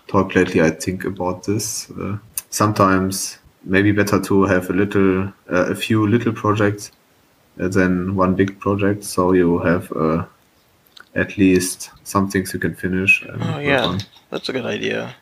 talked 0.07 0.35
lately, 0.35 0.61
I 0.63 0.71
think, 0.71 1.05
about 1.05 1.45
this. 1.45 1.91
Uh, 1.91 2.19
sometimes 2.51 3.39
maybe 3.65 3.93
better 3.93 4.21
to 4.21 4.45
have 4.45 4.71
a 4.71 4.73
little, 4.73 5.25
uh, 5.51 5.67
a 5.67 5.75
few 5.75 6.07
little 6.07 6.33
projects 6.33 6.93
uh, 7.61 7.69
than 7.69 8.15
one 8.15 8.35
big 8.35 8.59
project. 8.61 9.05
So 9.05 9.33
you 9.33 9.59
have 9.59 9.91
uh, 9.93 10.25
at 11.15 11.37
least 11.37 11.91
some 12.05 12.31
things 12.31 12.53
you 12.55 12.61
can 12.61 12.75
finish. 12.75 13.25
oh 13.41 13.59
yeah, 13.59 13.99
that's 14.31 14.49
a 14.49 14.53
good 14.53 14.67
idea. 14.67 15.15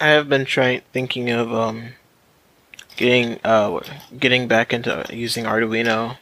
I 0.00 0.08
have 0.08 0.28
been 0.28 0.44
trying 0.44 0.82
thinking 0.92 1.30
of 1.30 1.52
um, 1.52 1.90
getting 2.96 3.38
uh, 3.44 3.80
getting 4.18 4.48
back 4.48 4.72
into 4.72 5.04
using 5.10 5.44
Arduino 5.44 6.16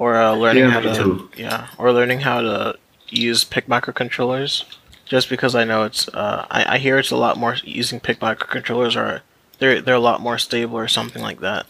or 0.00 0.16
uh, 0.16 0.34
learning 0.34 0.64
yeah, 0.64 0.70
how 0.70 0.80
to 0.80 0.94
too. 0.94 1.30
yeah 1.36 1.68
or 1.78 1.92
learning 1.92 2.20
how 2.20 2.40
to 2.40 2.76
use 3.10 3.44
PIC 3.44 3.66
microcontrollers. 3.66 4.64
Just 5.04 5.28
because 5.28 5.54
I 5.54 5.64
know 5.64 5.84
it's 5.84 6.08
uh, 6.08 6.46
I, 6.50 6.74
I 6.74 6.78
hear 6.78 6.98
it's 6.98 7.10
a 7.10 7.16
lot 7.16 7.36
more 7.36 7.56
using 7.64 8.00
PIC 8.00 8.18
microcontrollers 8.20 8.96
are 8.96 9.22
they're 9.58 9.80
they're 9.80 10.02
a 10.04 10.08
lot 10.10 10.20
more 10.20 10.38
stable 10.38 10.76
or 10.76 10.88
something 10.88 11.22
like 11.22 11.40
that. 11.40 11.66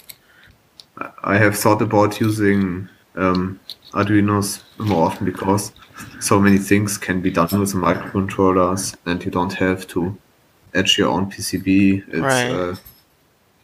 I 1.25 1.39
have 1.39 1.57
thought 1.57 1.83
about 1.83 2.21
using 2.21 2.89
um, 3.17 3.59
Arduinos 3.93 4.63
more 4.79 5.07
often 5.07 5.25
because 5.25 5.73
so 6.21 6.39
many 6.39 6.59
things 6.59 6.99
can 6.99 7.21
be 7.21 7.31
done 7.31 7.49
with 7.59 7.73
the 7.73 7.79
microcontrollers, 7.79 8.95
and 9.07 9.25
you 9.25 9.31
don't 9.31 9.55
have 9.55 9.87
to 9.89 10.17
etch 10.75 10.99
your 10.99 11.09
own 11.09 11.31
PCB. 11.31 12.05
It's 12.09 12.19
right. 12.19 12.51
uh, 12.51 12.77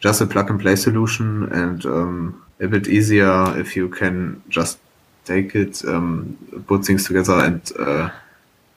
just 0.00 0.22
a 0.22 0.26
plug 0.26 0.50
and 0.50 0.58
play 0.58 0.76
solution, 0.76 1.52
and 1.52 1.84
um, 1.84 2.45
a 2.60 2.68
bit 2.68 2.88
easier 2.88 3.58
if 3.58 3.76
you 3.76 3.88
can 3.88 4.42
just 4.48 4.78
take 5.24 5.54
it, 5.54 5.84
um, 5.84 6.64
put 6.66 6.84
things 6.84 7.06
together, 7.06 7.34
and 7.34 7.72
uh, 7.78 8.10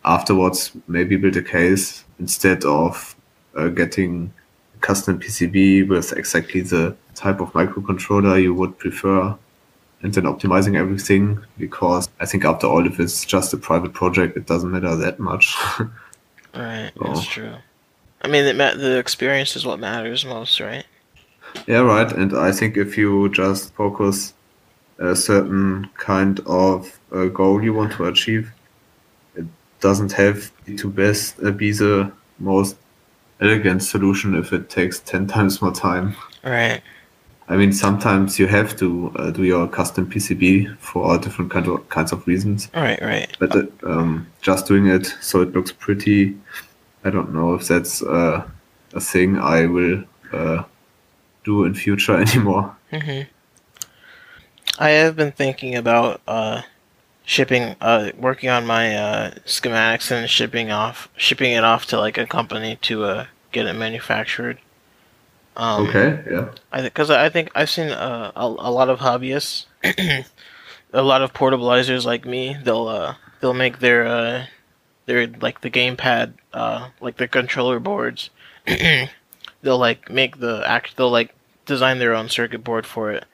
afterwards 0.04 0.72
maybe 0.88 1.16
build 1.16 1.38
a 1.38 1.42
case 1.42 2.04
instead 2.20 2.64
of 2.66 3.16
uh, 3.56 3.68
getting 3.68 4.34
a 4.76 4.80
custom 4.80 5.20
PCB 5.20 5.88
with 5.88 6.14
exactly 6.14 6.62
the 6.62 6.96
type 7.16 7.40
of 7.40 7.52
microcontroller 7.54 8.42
you 8.42 8.54
would 8.54 8.78
prefer 8.78 9.36
and 10.02 10.14
then 10.14 10.24
optimizing 10.24 10.78
everything 10.78 11.40
because 11.58 12.08
I 12.20 12.26
think 12.26 12.46
after 12.46 12.68
all, 12.68 12.86
if 12.86 13.00
it's 13.00 13.26
just 13.26 13.54
a 13.54 13.58
private 13.58 13.94
project, 13.94 14.38
it 14.38 14.46
doesn't 14.46 14.72
matter 14.72 14.96
that 14.96 15.20
much. 15.20 15.56
right, 16.56 16.92
so. 16.98 17.04
that's 17.04 17.26
true. 17.26 17.54
I 18.22 18.28
mean, 18.28 18.46
the, 18.46 18.76
the 18.78 18.98
experience 18.98 19.56
is 19.56 19.66
what 19.66 19.80
matters 19.80 20.26
most, 20.26 20.60
right? 20.60 20.86
Yeah, 21.68 21.80
right. 21.80 22.12
And 22.12 22.36
I 22.38 22.52
think 22.52 22.78
if 22.78 22.98
you 22.98 23.30
just 23.30 23.74
focus 23.74 24.34
a 25.00 25.16
certain 25.16 25.90
kind 25.98 26.40
of 26.46 27.00
uh, 27.12 27.26
goal 27.26 27.64
you 27.64 27.74
want 27.74 27.94
to 27.94 28.06
achieve, 28.06 28.52
it 29.36 29.46
doesn't 29.80 30.12
have 30.14 30.52
to 30.78 30.90
best 30.90 31.36
uh, 31.44 31.52
be 31.52 31.72
the 31.72 32.12
most 32.40 32.76
elegant 33.40 33.84
solution 33.84 34.36
if 34.36 34.52
it 34.52 34.70
takes 34.70 35.00
10 35.00 35.28
times 35.36 35.62
more 35.62 35.74
time. 35.74 36.16
Right. 36.44 36.82
I 37.48 37.58
mean, 37.58 37.74
sometimes 37.74 38.38
you 38.38 38.46
have 38.46 38.78
to 38.78 39.12
uh, 39.16 39.32
do 39.32 39.44
your 39.44 39.68
custom 39.68 40.08
PCB 40.08 40.78
for 40.78 41.18
different 41.18 41.50
kind 41.50 41.68
of 41.68 41.90
kinds 41.90 42.12
of 42.12 42.28
reasons. 42.28 42.70
Right, 42.76 43.02
right. 43.02 43.36
But 43.40 43.56
uh, 43.56 43.66
um, 43.84 44.28
just 44.42 44.68
doing 44.68 44.86
it 44.86 45.08
so 45.20 45.42
it 45.42 45.52
looks 45.54 45.72
pretty, 45.72 46.38
I 47.04 47.10
don't 47.10 47.34
know 47.34 47.56
if 47.56 47.68
that's 47.68 48.04
uh, 48.04 48.48
a 48.94 49.00
thing 49.00 49.40
I 49.40 49.66
will 49.66 50.04
uh, 50.32 50.64
do 51.44 51.64
in 51.64 51.74
future 51.74 52.16
anymore. 52.22 52.76
Mm-hmm. 52.92 53.30
I 54.78 54.90
have 54.92 55.16
been 55.16 55.32
thinking 55.32 55.76
about 55.76 56.22
uh, 56.28 56.62
shipping, 57.26 57.76
uh, 57.82 58.12
working 58.18 58.50
on 58.50 58.66
my 58.66 58.96
uh, 58.96 59.32
schematics 59.46 60.10
and 60.10 60.30
shipping 60.30 60.72
off, 60.72 61.10
shipping 61.18 61.52
it 61.52 61.64
off 61.64 61.86
to 61.88 62.00
like 62.00 62.18
a 62.18 62.26
company 62.26 62.78
to 62.84 63.04
uh, 63.04 63.26
get 63.52 63.66
it 63.66 63.74
manufactured. 63.74 64.60
Um, 65.58 65.88
okay, 65.88 66.24
yeah. 66.32 66.50
I 66.72 66.82
because 66.82 67.12
I 67.12 67.28
think 67.30 67.52
I've 67.54 67.70
seen 67.70 67.90
uh, 67.90 68.32
a, 68.36 68.46
a 68.46 68.72
lot 68.72 68.90
of 68.90 69.00
hobbyists, 69.00 69.66
a 70.94 71.02
lot 71.02 71.22
of 71.22 71.34
portablizers 71.34 72.06
like 72.06 72.26
me. 72.26 72.56
They'll 72.64 72.88
uh, 72.88 73.16
they'll 73.42 73.54
make 73.54 73.80
their 73.80 74.08
uh, 74.08 74.46
their 75.06 75.28
like 75.28 75.60
the 75.60 75.70
gamepad, 75.70 76.34
uh, 76.54 76.90
like 77.02 77.18
the 77.18 77.28
controller 77.28 77.80
boards. 77.80 78.30
they'll 79.62 79.78
like 79.78 80.10
make 80.10 80.40
the 80.40 80.64
act. 80.66 80.98
They'll 80.98 81.12
like 81.12 81.34
design 81.66 82.00
their 82.00 82.14
own 82.16 82.30
circuit 82.30 82.64
board 82.64 82.86
for 82.86 83.12
it, 83.12 83.26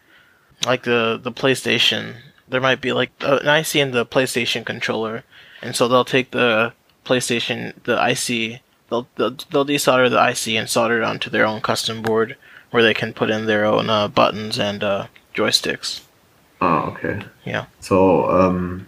like 0.66 0.84
the 0.84 1.20
the 1.22 1.32
PlayStation 1.32 2.16
there 2.48 2.62
might 2.62 2.80
be 2.80 2.92
like 2.92 3.12
an 3.22 3.48
IC 3.48 3.76
in 3.76 3.92
the 3.92 4.06
PlayStation 4.06 4.66
controller, 4.66 5.24
and 5.62 5.76
so 5.76 5.88
they'll 5.88 6.06
take 6.06 6.32
the 6.32 6.74
PlayStation 7.06 7.74
the 7.84 7.98
IC 7.98 8.62
they'll 8.90 9.08
they'll, 9.16 9.36
they'll 9.52 9.66
desolder 9.66 10.10
the 10.10 10.30
IC 10.30 10.56
and 10.58 10.70
solder 10.70 10.98
it 11.02 11.04
onto 11.04 11.30
their 11.30 11.46
own 11.46 11.62
custom 11.62 12.02
board 12.02 12.38
where 12.72 12.84
they 12.84 12.94
can 12.94 13.14
put 13.14 13.30
in 13.30 13.46
their 13.46 13.66
own 13.66 13.90
uh, 13.90 14.08
buttons 14.08 14.60
and 14.60 14.84
uh, 14.84 15.08
joysticks. 15.34 16.02
Oh, 16.62 16.94
okay. 16.94 17.24
Yeah. 17.46 17.66
So 17.80 18.30
um, 18.30 18.88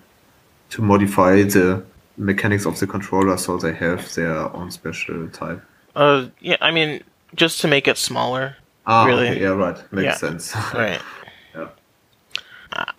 to 0.71 0.81
modify 0.81 1.43
the 1.43 1.85
mechanics 2.17 2.65
of 2.65 2.79
the 2.79 2.87
controller 2.87 3.37
so 3.37 3.57
they 3.57 3.73
have 3.73 4.13
their 4.15 4.35
own 4.55 4.71
special 4.71 5.27
type. 5.29 5.61
Uh, 5.95 6.27
yeah. 6.39 6.57
I 6.61 6.71
mean, 6.71 7.03
just 7.35 7.61
to 7.61 7.67
make 7.67 7.87
it 7.87 7.97
smaller. 7.97 8.57
Ah, 8.85 9.05
really. 9.05 9.29
Okay, 9.29 9.41
yeah, 9.41 9.47
right. 9.49 9.93
Makes 9.93 10.05
yeah. 10.05 10.15
sense. 10.15 10.55
right. 10.73 11.01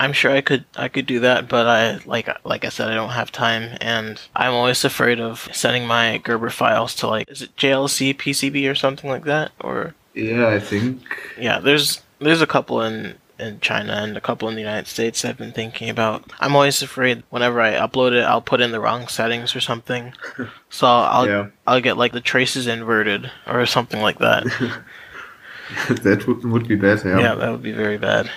I'm 0.00 0.12
sure 0.12 0.30
I 0.30 0.40
could 0.40 0.64
I 0.76 0.88
could 0.88 1.06
do 1.06 1.20
that, 1.20 1.48
but 1.48 1.66
I 1.66 1.98
like 2.04 2.28
like 2.44 2.64
I 2.64 2.68
said 2.68 2.88
I 2.88 2.94
don't 2.94 3.10
have 3.10 3.30
time, 3.30 3.76
and 3.80 4.20
I'm 4.34 4.52
always 4.52 4.84
afraid 4.84 5.20
of 5.20 5.48
sending 5.52 5.86
my 5.86 6.18
Gerber 6.18 6.50
files 6.50 6.94
to 6.96 7.06
like 7.06 7.30
is 7.30 7.42
it 7.42 7.56
JLC 7.56 8.16
PCB 8.16 8.70
or 8.70 8.74
something 8.74 9.08
like 9.08 9.24
that 9.24 9.52
or 9.60 9.94
yeah 10.14 10.48
I 10.48 10.58
think 10.58 11.02
yeah 11.38 11.60
there's 11.60 12.02
there's 12.18 12.42
a 12.42 12.46
couple 12.46 12.82
in 12.82 13.14
in 13.38 13.60
China 13.60 13.92
and 13.92 14.16
a 14.16 14.20
couple 14.20 14.48
in 14.48 14.54
the 14.54 14.60
United 14.60 14.86
States. 14.86 15.24
I've 15.24 15.38
been 15.38 15.52
thinking 15.52 15.88
about. 15.88 16.30
I'm 16.40 16.54
always 16.54 16.82
afraid 16.82 17.22
whenever 17.30 17.60
I 17.60 17.72
upload 17.72 18.12
it, 18.12 18.24
I'll 18.24 18.42
put 18.42 18.60
in 18.60 18.72
the 18.72 18.80
wrong 18.80 19.08
settings 19.08 19.54
or 19.54 19.60
something. 19.60 20.12
So 20.70 20.86
I'll 20.86 21.26
Yeah. 21.26 21.46
I'll 21.66 21.80
get 21.80 21.96
like 21.96 22.12
the 22.12 22.20
traces 22.20 22.66
inverted 22.66 23.30
or 23.46 23.64
something 23.64 24.02
like 24.02 24.18
that. 24.18 24.44
that 25.88 26.26
would, 26.26 26.44
would 26.44 26.68
be 26.68 26.76
bad. 26.76 27.02
Yeah. 27.04 27.18
yeah, 27.18 27.34
that 27.34 27.50
would 27.50 27.62
be 27.62 27.72
very 27.72 27.96
bad. 27.96 28.30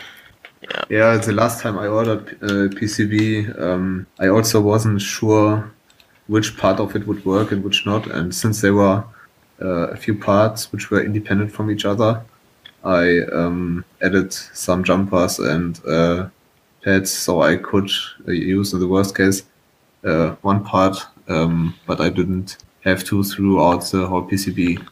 Yeah, 0.62 0.84
yeah, 0.90 1.18
the 1.18 1.34
last 1.34 1.62
time 1.62 1.78
I 1.78 1.88
ordered 1.88 2.38
uh, 2.42 2.70
PCB, 2.78 3.60
um, 3.60 4.06
I 4.20 4.28
also 4.28 4.62
wasn't 4.62 5.02
sure 5.02 5.72
which 6.28 6.56
part 6.56 6.80
of 6.80 6.96
it 6.96 7.08
would 7.08 7.26
work 7.26 7.52
and 7.52 7.64
which 7.64 7.86
not. 7.86 8.08
And 8.08 8.34
since 8.34 8.62
there 8.62 8.76
were 8.76 9.04
uh, 9.62 9.88
a 9.90 9.98
few 9.98 10.16
parts 10.16 10.72
which 10.72 10.90
were 10.90 11.04
independent 11.04 11.52
from 11.52 11.70
each 11.70 11.84
other, 11.84 12.24
I 12.84 13.22
um, 13.34 13.86
added 14.02 14.34
some 14.34 14.84
jumpers 14.84 15.40
and 15.40 15.80
uh, 15.86 16.30
pads 16.84 17.12
so 17.12 17.42
I 17.42 17.58
could 17.58 17.90
uh, 18.28 18.32
use 18.32 18.74
in 18.74 18.80
the 18.80 18.88
worst 18.88 19.16
case 19.16 19.44
uh, 20.04 20.36
one 20.42 20.64
part, 20.64 20.98
um, 21.28 21.76
but 21.86 22.02
I 22.02 22.10
didn't 22.10 22.58
have 22.84 23.04
to 23.06 23.24
throughout 23.24 23.84
the 23.92 24.08
whole 24.08 24.24
PCB. 24.24 24.86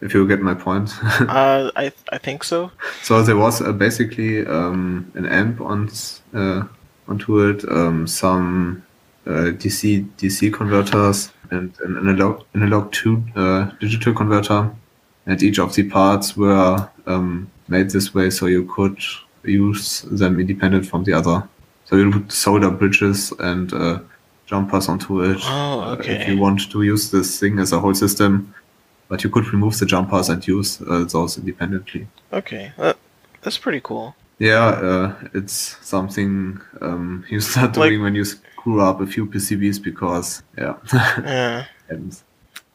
If 0.00 0.12
you 0.12 0.26
get 0.28 0.40
my 0.40 0.54
point. 0.54 0.92
Uh, 1.20 1.70
I 1.76 1.92
I 2.12 2.18
think 2.18 2.44
so. 2.44 2.70
So 3.02 3.22
there 3.22 3.36
was 3.36 3.62
uh, 3.62 3.72
basically 3.72 4.46
um, 4.46 5.10
an 5.14 5.26
amp 5.26 5.60
on 5.60 5.88
uh, 6.34 6.64
onto 7.08 7.48
it, 7.48 7.64
um, 7.70 8.06
some 8.06 8.82
uh, 9.26 9.52
DC 9.56 10.06
DC 10.18 10.52
converters, 10.52 11.32
and 11.50 11.72
an 11.80 11.96
analog 11.96 12.42
analog 12.54 12.92
to 12.92 13.22
uh, 13.36 13.70
digital 13.80 14.12
converter, 14.12 14.70
and 15.26 15.42
each 15.42 15.58
of 15.58 15.74
the 15.74 15.82
parts 15.88 16.36
were 16.36 16.88
um, 17.06 17.50
made 17.68 17.90
this 17.90 18.14
way 18.14 18.30
so 18.30 18.46
you 18.46 18.64
could 18.66 18.98
use 19.44 20.02
them 20.02 20.38
independent 20.40 20.86
from 20.86 21.04
the 21.04 21.12
other. 21.12 21.48
So 21.86 21.96
you 21.96 22.10
would 22.10 22.32
solder 22.32 22.70
bridges 22.70 23.32
and 23.38 23.72
uh, 23.72 23.98
jumpers 24.46 24.88
onto 24.88 25.22
it 25.22 25.38
Oh, 25.44 25.80
uh, 25.80 25.96
if 26.00 26.28
you 26.28 26.38
want 26.38 26.70
to 26.70 26.82
use 26.82 27.10
this 27.10 27.38
thing 27.40 27.58
as 27.58 27.72
a 27.72 27.80
whole 27.80 27.94
system. 27.94 28.54
But 29.08 29.22
you 29.22 29.28
could 29.30 29.46
remove 29.52 29.78
the 29.78 29.84
jumpers 29.86 30.30
and 30.30 30.46
use 30.46 30.80
uh, 30.80 31.04
those 31.04 31.36
independently. 31.38 32.06
Okay, 32.32 32.72
that, 32.78 32.96
that's 33.42 33.58
pretty 33.58 33.80
cool. 33.82 34.16
Yeah, 34.38 34.64
uh, 34.66 35.14
it's 35.34 35.76
something 35.82 36.58
um, 36.80 37.24
you 37.30 37.40
start 37.40 37.76
Like- 37.76 37.90
doing 37.90 38.02
when 38.02 38.14
you 38.14 38.24
screw 38.24 38.80
up 38.80 39.00
a 39.02 39.06
few 39.06 39.26
PCBs 39.26 39.82
because, 39.82 40.42
yeah, 40.56 40.76
Yeah. 41.22 41.66
and 41.90 42.16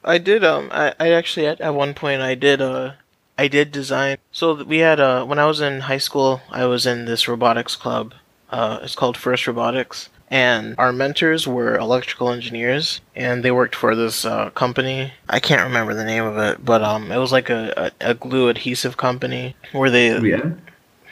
I 0.04 0.18
did. 0.18 0.44
Um, 0.44 0.70
I, 0.72 0.94
I 1.00 1.10
actually 1.12 1.46
at, 1.48 1.62
at 1.62 1.74
one 1.76 1.94
point 1.94 2.22
I 2.22 2.36
did. 2.36 2.62
Uh, 2.62 2.94
I 3.38 3.48
did 3.48 3.72
design. 3.72 4.18
So 4.32 4.64
we 4.64 4.80
had. 4.80 5.00
Uh, 5.00 5.26
when 5.26 5.40
I 5.40 5.46
was 5.46 5.62
in 5.62 5.82
high 5.82 5.98
school, 5.98 6.42
I 6.50 6.66
was 6.66 6.86
in 6.86 7.06
this 7.06 7.28
robotics 7.28 7.76
club. 7.76 8.14
Uh, 8.50 8.80
it's 8.82 8.96
called 8.96 9.16
First 9.16 9.46
Robotics, 9.48 10.10
and 10.30 10.74
our 10.80 10.92
mentors 10.92 11.48
were 11.48 11.78
electrical 11.78 12.32
engineers, 12.32 13.00
and 13.16 13.44
they 13.44 13.52
worked 13.52 13.76
for 13.76 13.96
this 13.96 14.26
uh, 14.26 14.50
company. 14.52 15.14
I 15.30 15.40
can't 15.40 15.62
remember 15.64 15.94
the 15.94 16.04
name 16.06 16.24
of 16.24 16.38
it, 16.38 16.66
but 16.66 16.82
um, 16.82 17.12
it 17.12 17.18
was 17.18 17.32
like 17.32 17.50
a, 17.52 17.92
a, 18.02 18.12
a 18.12 18.14
glue 18.16 18.50
adhesive 18.50 18.98
company 18.98 19.56
where 19.72 19.90
they. 19.92 20.10
3M. 20.10 20.58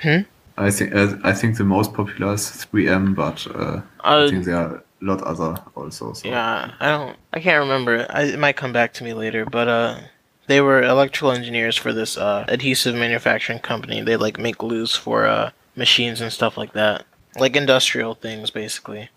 Hmm? 0.01 0.21
I 0.57 0.71
think 0.71 0.95
uh, 0.95 1.17
I 1.23 1.33
think 1.33 1.57
the 1.57 1.63
most 1.63 1.93
popular 1.93 2.33
is 2.33 2.41
3M, 2.71 3.13
but 3.13 3.45
uh, 3.55 3.81
I 4.03 4.15
Uh, 4.15 4.29
think 4.29 4.45
there 4.45 4.57
are 4.57 4.83
lot 5.01 5.21
other 5.21 5.55
also. 5.75 6.13
So. 6.13 6.27
Yeah, 6.27 6.73
I 6.79 6.89
don't. 6.89 7.17
I 7.33 7.39
can't 7.39 7.61
remember. 7.61 8.05
I, 8.09 8.23
it 8.23 8.39
might 8.39 8.55
come 8.57 8.73
back 8.73 8.93
to 8.93 9.03
me 9.03 9.13
later. 9.13 9.45
But 9.45 9.67
uh, 9.67 9.99
they 10.47 10.61
were 10.61 10.81
electrical 10.81 11.31
engineers 11.31 11.75
for 11.75 11.93
this 11.93 12.17
uh 12.17 12.45
adhesive 12.47 12.95
manufacturing 12.95 13.59
company. 13.59 14.01
They 14.01 14.17
like 14.17 14.39
make 14.39 14.57
glues 14.57 14.95
for 14.95 15.25
uh 15.25 15.51
machines 15.75 16.21
and 16.21 16.33
stuff 16.33 16.57
like 16.57 16.73
that, 16.73 17.05
like 17.37 17.55
industrial 17.55 18.15
things 18.15 18.49
basically. 18.49 19.09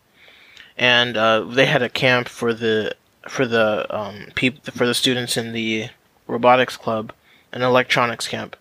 And 0.77 1.17
uh, 1.17 1.45
they 1.45 1.67
had 1.67 1.83
a 1.83 1.89
camp 1.89 2.29
for 2.29 2.53
the 2.55 2.95
for 3.29 3.47
the 3.47 3.87
um 3.95 4.27
peop- 4.35 4.71
for 4.73 4.87
the 4.87 4.95
students 4.95 5.37
in 5.37 5.53
the 5.53 5.89
robotics 6.27 6.77
club, 6.77 7.13
an 7.53 7.63
electronics 7.63 8.29
camp, 8.29 8.57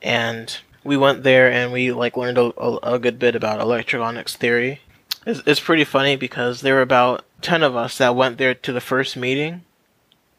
and 0.00 0.58
we 0.84 0.96
went 0.96 1.22
there 1.22 1.50
and 1.50 1.72
we 1.72 1.92
like 1.92 2.16
learned 2.16 2.38
a, 2.38 2.52
a, 2.60 2.94
a 2.94 2.98
good 2.98 3.18
bit 3.18 3.36
about 3.36 3.60
electronics 3.60 4.36
theory 4.36 4.80
it's, 5.26 5.42
it's 5.46 5.60
pretty 5.60 5.84
funny 5.84 6.16
because 6.16 6.60
there 6.60 6.74
were 6.74 6.82
about 6.82 7.24
10 7.42 7.62
of 7.62 7.76
us 7.76 7.98
that 7.98 8.16
went 8.16 8.38
there 8.38 8.54
to 8.54 8.72
the 8.72 8.80
first 8.80 9.16
meeting 9.16 9.62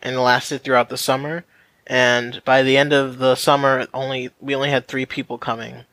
and 0.01 0.17
lasted 0.17 0.63
throughout 0.63 0.89
the 0.89 0.97
summer. 0.97 1.45
And 1.85 2.41
by 2.45 2.63
the 2.63 2.77
end 2.77 2.93
of 2.93 3.17
the 3.17 3.35
summer 3.35 3.87
only 3.93 4.31
we 4.39 4.55
only 4.55 4.69
had 4.69 4.87
three 4.87 5.05
people 5.05 5.37
coming. 5.37 5.83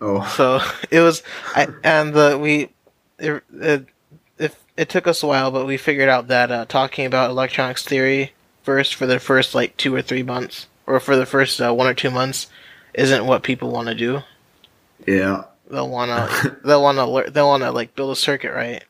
Oh, 0.00 0.26
so 0.36 0.60
it 0.90 1.00
was 1.00 1.22
I, 1.54 1.68
and 1.84 2.14
the 2.14 2.38
we 2.40 2.70
it, 3.18 3.42
it, 3.54 3.86
it, 4.38 4.54
it 4.76 4.88
took 4.88 5.06
us 5.06 5.22
a 5.22 5.26
while 5.26 5.50
but 5.50 5.66
we 5.66 5.76
figured 5.76 6.08
out 6.08 6.28
that 6.28 6.50
uh, 6.50 6.64
talking 6.66 7.06
about 7.06 7.30
electronics 7.30 7.84
theory 7.84 8.32
first 8.62 8.94
for 8.94 9.06
the 9.06 9.18
first 9.18 9.54
like 9.54 9.76
two 9.76 9.94
or 9.94 10.02
three 10.02 10.22
months 10.22 10.66
or 10.86 11.00
for 11.00 11.16
the 11.16 11.26
first 11.26 11.60
uh, 11.60 11.72
one 11.72 11.86
or 11.86 11.94
two 11.94 12.10
months 12.10 12.48
isn't 12.94 13.26
what 13.26 13.42
people 13.42 13.70
want 13.70 13.88
to 13.88 13.94
do. 13.94 14.22
Yeah, 15.06 15.44
they'll 15.70 15.88
want 15.88 16.10
to 16.10 16.56
they'll 16.64 16.82
want 16.82 16.98
to 16.98 17.06
learn 17.06 17.32
they'll 17.32 17.48
want 17.48 17.62
to 17.62 17.70
like 17.70 17.94
build 17.94 18.12
a 18.12 18.16
circuit 18.16 18.52
right? 18.52 18.84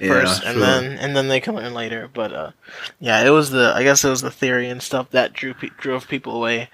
Yeah, 0.00 0.08
first 0.08 0.42
and 0.42 0.54
sure. 0.54 0.60
then 0.66 0.98
and 0.98 1.16
then 1.16 1.28
they 1.28 1.40
can 1.40 1.54
learn 1.54 1.72
later 1.72 2.10
but 2.12 2.32
uh 2.32 2.50
yeah 2.98 3.24
it 3.24 3.30
was 3.30 3.50
the 3.50 3.72
i 3.76 3.84
guess 3.84 4.04
it 4.04 4.10
was 4.10 4.22
the 4.22 4.30
theory 4.30 4.68
and 4.68 4.82
stuff 4.82 5.10
that 5.10 5.32
drew 5.32 5.54
pe- 5.54 5.70
drove 5.78 6.08
people 6.08 6.34
away. 6.36 6.68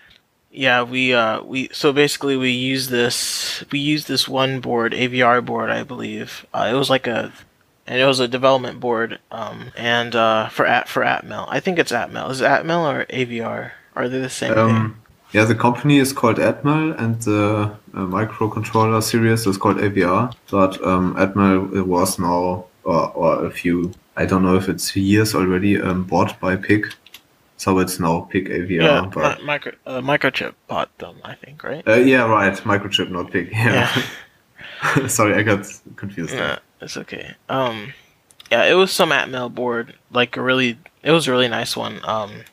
Yeah 0.50 0.82
we 0.82 1.12
uh 1.12 1.42
we 1.42 1.68
so 1.70 1.92
basically 1.92 2.36
we 2.36 2.50
use 2.50 2.88
this 2.88 3.62
we 3.70 3.78
use 3.78 4.06
this 4.06 4.26
one 4.26 4.60
board 4.60 4.92
avr 4.92 5.44
board 5.44 5.70
i 5.70 5.82
believe. 5.82 6.46
Uh, 6.54 6.70
it 6.72 6.74
was 6.74 6.88
like 6.88 7.06
a 7.06 7.32
and 7.86 8.00
it 8.00 8.06
was 8.06 8.20
a 8.20 8.28
development 8.28 8.80
board 8.80 9.18
um 9.30 9.70
and 9.76 10.16
uh 10.16 10.48
for 10.48 10.64
at 10.64 10.88
for 10.88 11.02
atmel. 11.02 11.46
I 11.50 11.60
think 11.60 11.78
it's 11.78 11.92
atmel. 11.92 12.30
Is 12.30 12.40
it 12.40 12.44
atmel 12.44 12.90
or 12.90 13.04
avr 13.06 13.72
are 13.94 14.08
they 14.08 14.18
the 14.18 14.30
same 14.30 14.54
thing? 14.54 14.76
Um, 14.76 14.99
yeah, 15.32 15.44
the 15.44 15.54
company 15.54 15.98
is 15.98 16.12
called 16.12 16.38
Atmel, 16.38 16.98
and 16.98 17.20
the 17.22 17.72
uh, 17.94 17.98
microcontroller 18.06 19.02
series 19.02 19.46
is 19.46 19.56
called 19.56 19.76
AVR. 19.76 20.32
But 20.50 20.82
um, 20.84 21.14
Atmel 21.16 21.84
was 21.86 22.18
now, 22.18 22.64
or, 22.84 23.10
or 23.12 23.44
a 23.46 23.50
few, 23.50 23.92
I 24.16 24.26
don't 24.26 24.42
know 24.42 24.56
if 24.56 24.68
it's 24.68 24.96
years 24.96 25.34
already, 25.34 25.80
um, 25.80 26.04
bought 26.04 26.38
by 26.40 26.56
PIC. 26.56 26.86
So 27.56 27.78
it's 27.78 28.00
now 28.00 28.22
PIC 28.30 28.46
AVR. 28.46 28.82
yeah 28.82 29.10
but 29.12 29.38
mi- 29.40 29.44
micro 29.44 29.72
uh, 29.86 30.00
microchip 30.00 30.54
bought 30.66 30.88
them 30.96 31.16
i 31.24 31.34
think 31.34 31.62
right 31.62 31.86
uh, 31.86 31.96
yeah, 31.96 32.24
right, 32.24 32.54
microchip, 32.64 33.10
not 33.10 33.30
PIC. 33.30 33.50
Yeah. 33.52 34.02
Sorry, 35.08 35.34
I 35.34 35.42
got 35.42 35.66
confused. 35.96 36.32
Yeah, 36.32 36.58
it's 36.80 36.96
okay. 36.96 37.34
Um, 37.50 37.92
yeah, 38.50 38.64
it 38.64 38.72
was 38.74 38.90
some 38.90 39.10
Atmel 39.10 39.54
board, 39.54 39.94
like 40.10 40.38
a 40.38 40.42
really, 40.42 40.78
it 41.02 41.10
was 41.12 41.28
a 41.28 41.32
really 41.32 41.48
nice 41.48 41.76
one. 41.76 42.00
Um, 42.04 42.44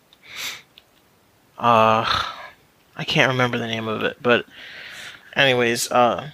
uh, 1.58 2.04
I 2.98 3.06
can't 3.06 3.32
remember 3.32 3.58
the 3.58 3.68
name 3.68 3.88
of 3.88 4.04
it, 4.04 4.18
but 4.22 4.46
anyways, 5.36 5.90
uh, 5.92 6.32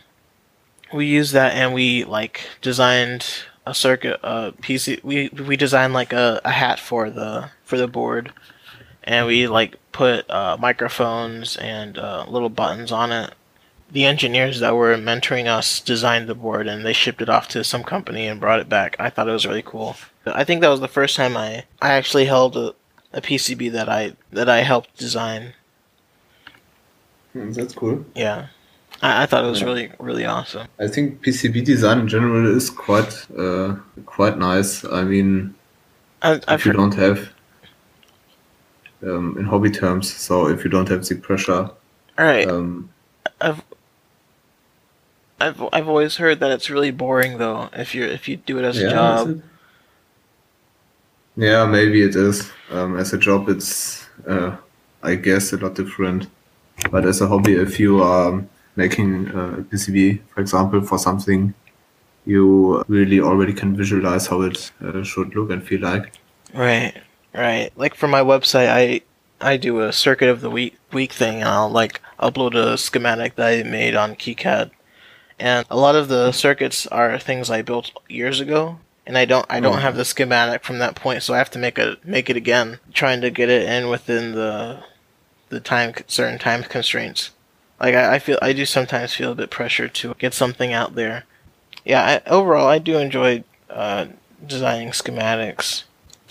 we 0.91 1.05
used 1.05 1.33
that 1.33 1.53
and 1.53 1.73
we 1.73 2.03
like 2.05 2.41
designed 2.61 3.43
a 3.65 3.75
circuit, 3.75 4.19
a 4.23 4.53
PC. 4.53 5.03
We 5.03 5.29
we 5.29 5.57
designed 5.57 5.93
like 5.93 6.13
a, 6.13 6.41
a 6.43 6.51
hat 6.51 6.79
for 6.79 7.09
the 7.09 7.51
for 7.63 7.77
the 7.77 7.87
board, 7.87 8.33
and 9.03 9.27
we 9.27 9.47
like 9.47 9.77
put 9.91 10.27
uh, 10.29 10.57
microphones 10.59 11.57
and 11.57 11.97
uh, 11.97 12.25
little 12.27 12.49
buttons 12.49 12.91
on 12.91 13.11
it 13.11 13.33
the 13.93 14.05
engineers 14.05 14.59
that 14.59 14.75
were 14.75 14.97
mentoring 14.97 15.45
us 15.45 15.79
designed 15.79 16.27
the 16.27 16.35
board 16.35 16.67
and 16.67 16.83
they 16.83 16.93
shipped 16.93 17.21
it 17.21 17.29
off 17.29 17.47
to 17.47 17.63
some 17.63 17.83
company 17.83 18.25
and 18.25 18.39
brought 18.39 18.59
it 18.59 18.67
back. 18.67 18.95
I 18.99 19.09
thought 19.11 19.29
it 19.29 19.33
was 19.33 19.45
really 19.45 19.61
cool. 19.61 19.95
I 20.25 20.43
think 20.43 20.61
that 20.61 20.69
was 20.69 20.79
the 20.79 20.87
first 20.87 21.15
time 21.15 21.37
I, 21.37 21.65
I 21.79 21.93
actually 21.93 22.25
held 22.25 22.57
a, 22.57 22.73
a 23.13 23.21
PCB 23.21 23.71
that 23.71 23.87
I 23.87 24.15
that 24.31 24.49
I 24.49 24.61
helped 24.61 24.97
design. 24.97 25.53
Hmm, 27.33 27.51
That's 27.51 27.73
cool. 27.73 28.05
Yeah. 28.15 28.47
I, 29.01 29.23
I 29.23 29.25
thought 29.25 29.43
it 29.45 29.49
was 29.49 29.61
Yeah. 29.61 29.67
really 29.67 29.91
really 29.99 30.25
awesome. 30.25 30.67
I 30.79 30.87
think 30.87 31.21
PCB 31.23 31.61
design 31.61 31.99
in 31.99 32.07
general 32.07 32.55
is 32.55 32.69
quite 32.69 33.25
uh, 33.37 33.75
quite 34.05 34.37
nice. 34.37 34.85
I 34.85 35.03
mean, 35.03 35.55
I, 36.21 36.41
I've 36.47 36.59
if 36.59 36.65
you 36.65 36.71
heard, 36.71 36.77
don't 36.77 36.93
have 36.95 37.33
um, 39.03 39.37
in 39.37 39.45
hobby 39.45 39.69
terms, 39.69 40.11
so 40.13 40.47
if 40.47 40.63
you 40.63 40.69
don't 40.69 40.89
have 40.89 41.05
the 41.07 41.15
pressure, 41.15 41.69
all 42.17 42.25
right. 42.25 42.49
um, 42.49 42.89
I've 43.41 43.63
I've 45.39 45.61
I've 45.73 45.87
always 45.87 46.17
heard 46.17 46.39
that 46.39 46.51
it's 46.51 46.69
really 46.69 46.91
boring 46.91 47.37
though 47.37 47.69
if 47.73 47.93
you 47.93 48.03
if 48.03 48.27
you 48.27 48.37
do 48.37 48.57
it 48.59 48.65
as 48.65 48.79
a 48.79 48.83
job. 48.83 49.35
yeah, 51.35 51.65
maybe 51.65 52.03
it 52.03 52.15
is. 52.15 52.51
Um, 52.69 52.97
as 52.97 53.13
a 53.13 53.17
job, 53.17 53.49
it's 53.49 54.05
uh, 54.27 54.55
I 55.01 55.15
guess 55.15 55.53
a 55.53 55.57
lot 55.57 55.75
different. 55.75 56.27
But 56.91 57.05
as 57.05 57.21
a 57.21 57.27
hobby, 57.27 57.53
if 57.53 57.79
you 57.79 58.01
are 58.01 58.43
making 58.75 59.29
uh, 59.35 59.57
a 59.59 59.61
PCB, 59.63 60.21
for 60.29 60.41
example, 60.41 60.81
for 60.81 60.97
something, 60.97 61.53
you 62.25 62.83
really 62.87 63.19
already 63.19 63.53
can 63.53 63.75
visualize 63.75 64.27
how 64.27 64.41
it 64.41 64.71
uh, 64.83 65.03
should 65.03 65.35
look 65.35 65.49
and 65.51 65.63
feel 65.63 65.81
like. 65.81 66.13
Right, 66.53 66.93
right. 67.33 67.71
Like 67.75 67.95
for 67.95 68.07
my 68.07 68.21
website, 68.21 68.67
I 68.69 69.01
I 69.41 69.57
do 69.57 69.81
a 69.81 69.91
circuit 69.91 70.29
of 70.29 70.41
the 70.41 70.49
week 70.49 70.77
week 70.91 71.11
thing, 71.11 71.35
and 71.41 71.49
I'll 71.49 71.69
like 71.69 72.01
upload 72.19 72.55
a 72.55 72.77
schematic 72.77 73.35
that 73.35 73.47
I 73.59 73.63
made 73.63 73.95
on 73.95 74.15
KiCad, 74.15 74.71
and 75.39 75.65
a 75.69 75.77
lot 75.77 75.95
of 75.95 76.07
the 76.07 76.31
circuits 76.31 76.87
are 76.87 77.17
things 77.19 77.49
I 77.49 77.61
built 77.61 77.91
years 78.07 78.39
ago, 78.39 78.79
and 79.05 79.17
I 79.17 79.25
don't 79.25 79.45
I 79.49 79.59
don't 79.59 79.77
Oh. 79.77 79.79
have 79.79 79.97
the 79.97 80.05
schematic 80.05 80.63
from 80.63 80.79
that 80.79 80.95
point, 80.95 81.23
so 81.23 81.33
I 81.33 81.37
have 81.39 81.51
to 81.51 81.59
make 81.59 81.77
a 81.77 81.97
make 82.03 82.29
it 82.29 82.37
again, 82.37 82.79
trying 82.93 83.21
to 83.21 83.29
get 83.29 83.49
it 83.49 83.67
in 83.67 83.89
within 83.89 84.33
the 84.33 84.83
the 85.53 85.59
time 85.59 85.93
certain 86.07 86.39
time 86.39 86.63
constraints. 86.63 87.31
Like 87.79 87.95
I, 87.95 88.15
I 88.15 88.19
feel 88.19 88.37
I 88.41 88.53
do 88.53 88.65
sometimes 88.65 89.13
feel 89.13 89.31
a 89.31 89.35
bit 89.35 89.49
pressure 89.49 89.87
to 89.87 90.13
get 90.15 90.33
something 90.33 90.73
out 90.73 90.95
there. 90.95 91.23
Yeah, 91.85 92.21
I, 92.25 92.29
overall 92.29 92.67
I 92.67 92.79
do 92.79 92.97
enjoy 92.97 93.43
uh, 93.69 94.07
designing 94.45 94.89
schematics. 94.89 95.83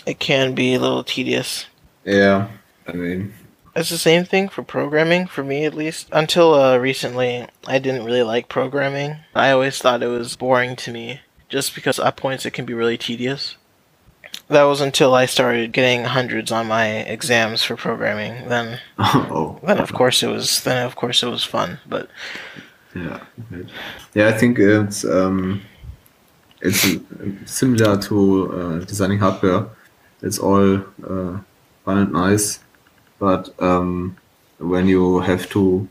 It 0.06 0.18
can 0.18 0.54
be 0.54 0.74
a 0.74 0.80
little 0.80 1.04
tedious. 1.04 1.66
Yeah, 2.04 2.48
I 2.86 2.92
mean, 2.92 3.34
It's 3.76 3.90
the 3.90 3.98
same 3.98 4.24
thing 4.24 4.48
for 4.48 4.62
programming, 4.62 5.26
for 5.26 5.44
me 5.44 5.64
at 5.64 5.74
least. 5.74 6.08
Until 6.10 6.54
uh, 6.54 6.76
recently, 6.78 7.46
I 7.66 7.78
didn't 7.78 8.04
really 8.04 8.24
like 8.24 8.48
programming. 8.48 9.18
I 9.34 9.50
always 9.50 9.78
thought 9.78 10.02
it 10.02 10.08
was 10.08 10.34
boring 10.36 10.74
to 10.76 10.90
me, 10.92 11.20
just 11.48 11.74
because 11.74 12.00
at 12.00 12.16
points 12.16 12.44
it 12.44 12.52
can 12.52 12.64
be 12.64 12.74
really 12.74 12.98
tedious. 12.98 13.56
That 14.52 14.64
was 14.64 14.80
until 14.80 15.14
I 15.14 15.26
started 15.26 15.72
getting 15.72 16.04
hundreds 16.04 16.52
on 16.52 16.66
my 16.66 16.86
exams 16.86 17.62
for 17.64 17.76
programming. 17.76 18.48
Then, 18.48 18.78
oh, 18.98 19.58
then 19.62 19.78
of 19.78 19.92
course 19.92 20.22
it 20.22 20.28
was. 20.28 20.62
Then 20.62 20.84
of 20.86 20.94
course 20.96 21.22
it 21.22 21.28
was 21.28 21.44
fun. 21.44 21.78
But 21.86 22.08
Yeah, 22.94 23.20
right. 23.50 23.66
yeah. 24.14 24.28
I 24.28 24.32
think 24.32 24.58
it's 24.58 25.04
um, 25.04 25.62
it's 26.60 26.86
similar 27.46 27.96
to 28.02 28.52
uh, 28.52 28.78
designing 28.84 29.18
hardware. 29.18 29.66
It's 30.22 30.38
all 30.38 30.76
uh, 30.76 31.38
fun 31.84 31.98
and 31.98 32.12
nice, 32.12 32.60
but 33.18 33.50
um, 33.60 34.16
when 34.58 34.86
you 34.86 35.20
have 35.20 35.48
to 35.50 35.88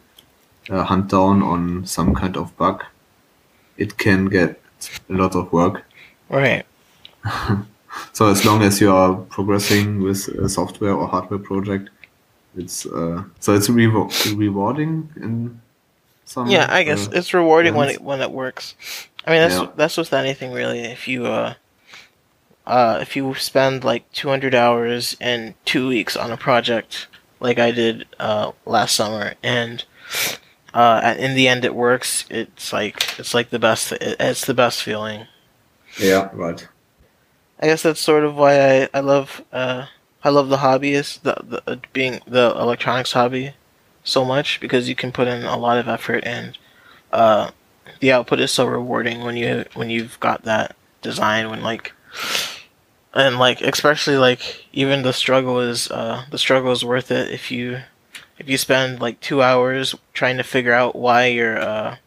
uh, 0.70 0.84
hunt 0.84 1.10
down 1.10 1.42
on 1.44 1.86
some 1.86 2.14
kind 2.16 2.38
of 2.38 2.56
bug, 2.58 2.84
it 3.78 3.98
can 3.98 4.26
get 4.28 4.62
a 5.10 5.14
lot 5.14 5.36
of 5.36 5.52
work. 5.52 5.84
right, 6.30 6.66
So 8.14 8.28
as 8.28 8.46
long 8.46 8.62
as 8.64 8.80
you 8.82 8.92
are 8.92 9.16
progressing 9.30 10.02
with 10.02 10.28
a 10.30 10.48
software 10.50 10.94
or 10.94 11.08
hardware 11.08 11.40
project, 11.40 11.90
it's 12.56 12.86
uh, 12.86 13.24
so 13.40 13.54
it's 13.56 13.70
rewa- 13.70 14.10
rewarding 14.38 15.10
in 15.18 15.60
some. 16.26 16.48
yeah, 16.48 16.68
I 16.70 16.84
guess 16.84 17.08
uh, 17.08 17.12
it's 17.14 17.34
rewarding 17.34 17.74
when 17.76 17.90
it 17.90 18.02
when 18.02 18.22
it 18.22 18.32
works. 18.32 18.76
I 19.26 19.32
mean, 19.32 19.42
that's 19.42 19.56
Yeah. 19.62 19.68
that's 19.76 19.98
with 19.98 20.14
anything 20.14 20.52
really. 20.54 20.80
If 20.80 21.08
you 21.08 21.26
uh, 21.26 21.54
uh, 22.66 23.00
if 23.02 23.16
you 23.16 23.34
spend 23.36 23.84
like 23.84 24.10
200 24.14 24.54
hours 24.56 25.16
and 25.20 25.54
two 25.66 25.88
weeks 25.88 26.16
on 26.16 26.32
a 26.32 26.38
project, 26.38 27.08
like 27.40 27.60
I 27.60 27.72
did 27.72 28.06
uh, 28.20 28.52
last 28.66 28.96
summer, 28.96 29.34
and 29.44 29.84
uh, 30.74 31.16
in 31.18 31.36
the 31.36 31.48
end 31.48 31.66
it 31.66 31.76
works, 31.76 32.26
it's 32.30 32.72
like 32.72 33.20
it's 33.20 33.34
like 33.34 33.50
the 33.50 33.60
best. 33.60 33.92
It's 34.00 34.46
the 34.46 34.54
best 34.54 34.82
feeling. 34.84 35.28
yeah, 36.00 36.30
right. 36.34 36.68
I 37.62 37.68
guess 37.68 37.84
that's 37.84 38.00
sort 38.02 38.24
of 38.24 38.36
why 38.36 38.82
I 38.84 38.90
I 38.94 39.00
love 39.02 39.44
uh 39.52 39.88
I 40.24 40.30
love 40.30 40.50
the 40.50 40.58
hobby 40.58 40.94
is 40.94 41.18
the, 41.24 41.36
the 41.44 41.64
uh, 41.68 41.76
being 41.94 42.22
the 42.28 42.52
electronics 42.58 43.12
hobby 43.14 43.54
so 44.04 44.26
much 44.26 44.60
because 44.60 44.90
you 44.90 44.96
can 44.96 45.12
put 45.12 45.28
in 45.28 45.44
a 45.44 45.58
lot 45.58 45.78
of 45.78 45.88
effort 45.88 46.24
and 46.26 46.58
uh 47.12 47.52
the 48.00 48.12
output 48.12 48.40
is 48.40 48.52
so 48.52 48.66
rewarding 48.66 49.24
when 49.24 49.38
you 49.38 49.66
when 49.74 49.90
you've 49.90 50.20
got 50.20 50.44
that 50.44 50.76
design 51.02 51.50
when 51.50 51.62
like 51.62 51.94
and 53.14 53.38
like 53.40 53.62
especially 53.62 54.18
like 54.18 54.66
even 54.74 55.02
the 55.02 55.14
struggle 55.14 55.60
is 55.60 55.90
uh 55.92 56.26
the 56.32 56.38
struggle 56.38 56.72
is 56.72 56.86
worth 56.86 57.12
it 57.12 57.30
if 57.32 57.52
you 57.52 57.82
if 58.40 58.50
you 58.50 58.58
spend 58.58 59.00
like 59.00 59.20
2 59.20 59.42
hours 59.42 59.96
trying 60.14 60.38
to 60.38 60.44
figure 60.44 60.74
out 60.74 60.96
why 60.96 61.26
your 61.26 61.60
uh 61.60 61.98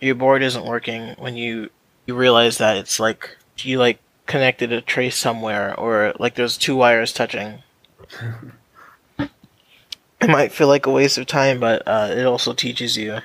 your 0.00 0.14
board 0.14 0.42
isn't 0.42 0.66
working 0.66 1.14
when 1.18 1.36
you 1.36 1.70
you 2.06 2.14
realize 2.14 2.58
that 2.58 2.76
it's 2.76 2.98
like 3.00 3.36
you 3.62 3.78
like 3.78 3.98
connected 4.28 4.70
a 4.72 4.80
trace 4.80 5.18
somewhere 5.18 5.74
or 5.80 6.14
like 6.20 6.36
there's 6.36 6.56
two 6.56 6.76
wires 6.76 7.12
touching. 7.12 7.64
it 9.18 10.28
might 10.28 10.52
feel 10.52 10.68
like 10.68 10.86
a 10.86 10.90
waste 10.90 11.18
of 11.18 11.26
time, 11.26 11.58
but 11.58 11.82
uh, 11.88 12.08
it 12.12 12.24
also 12.24 12.52
teaches 12.52 12.96
you. 12.96 13.18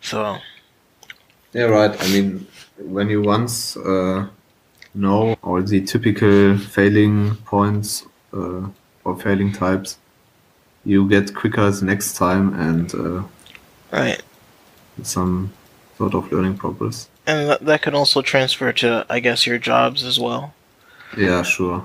So 0.00 0.38
Yeah, 1.52 1.64
right. 1.64 1.94
I 2.02 2.08
mean, 2.08 2.46
when 2.78 3.10
you 3.10 3.20
once 3.20 3.76
uh, 3.76 4.28
know 4.94 5.36
all 5.42 5.62
the 5.62 5.80
typical 5.82 6.56
failing 6.56 7.36
points 7.44 8.06
uh, 8.32 8.68
or 9.04 9.18
failing 9.18 9.52
types, 9.52 9.98
you 10.84 11.08
get 11.08 11.34
quicker 11.34 11.70
the 11.70 11.84
next 11.84 12.16
time 12.16 12.54
and 12.54 12.94
uh, 12.94 13.22
right, 13.92 14.22
some 15.02 15.52
sort 15.96 16.14
of 16.14 16.30
learning 16.30 16.56
progress. 16.56 17.08
And 17.28 17.48
that 17.48 17.60
that 17.66 17.82
can 17.82 17.94
also 17.94 18.22
transfer 18.22 18.72
to 18.72 19.06
I 19.08 19.20
guess 19.20 19.46
your 19.46 19.58
jobs 19.58 20.02
as 20.02 20.18
well. 20.18 20.54
Yeah, 21.16 21.42
sure. 21.42 21.80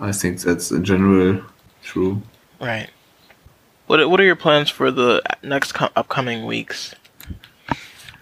I 0.00 0.12
think 0.12 0.40
that's 0.40 0.70
in 0.70 0.84
general 0.84 1.42
true. 1.82 2.20
Right. 2.60 2.90
What 3.86 3.98
What 4.10 4.20
are 4.20 4.24
your 4.32 4.36
plans 4.36 4.70
for 4.70 4.90
the 4.90 5.22
next 5.42 5.72
co- 5.72 5.90
upcoming 5.96 6.46
weeks? 6.46 6.94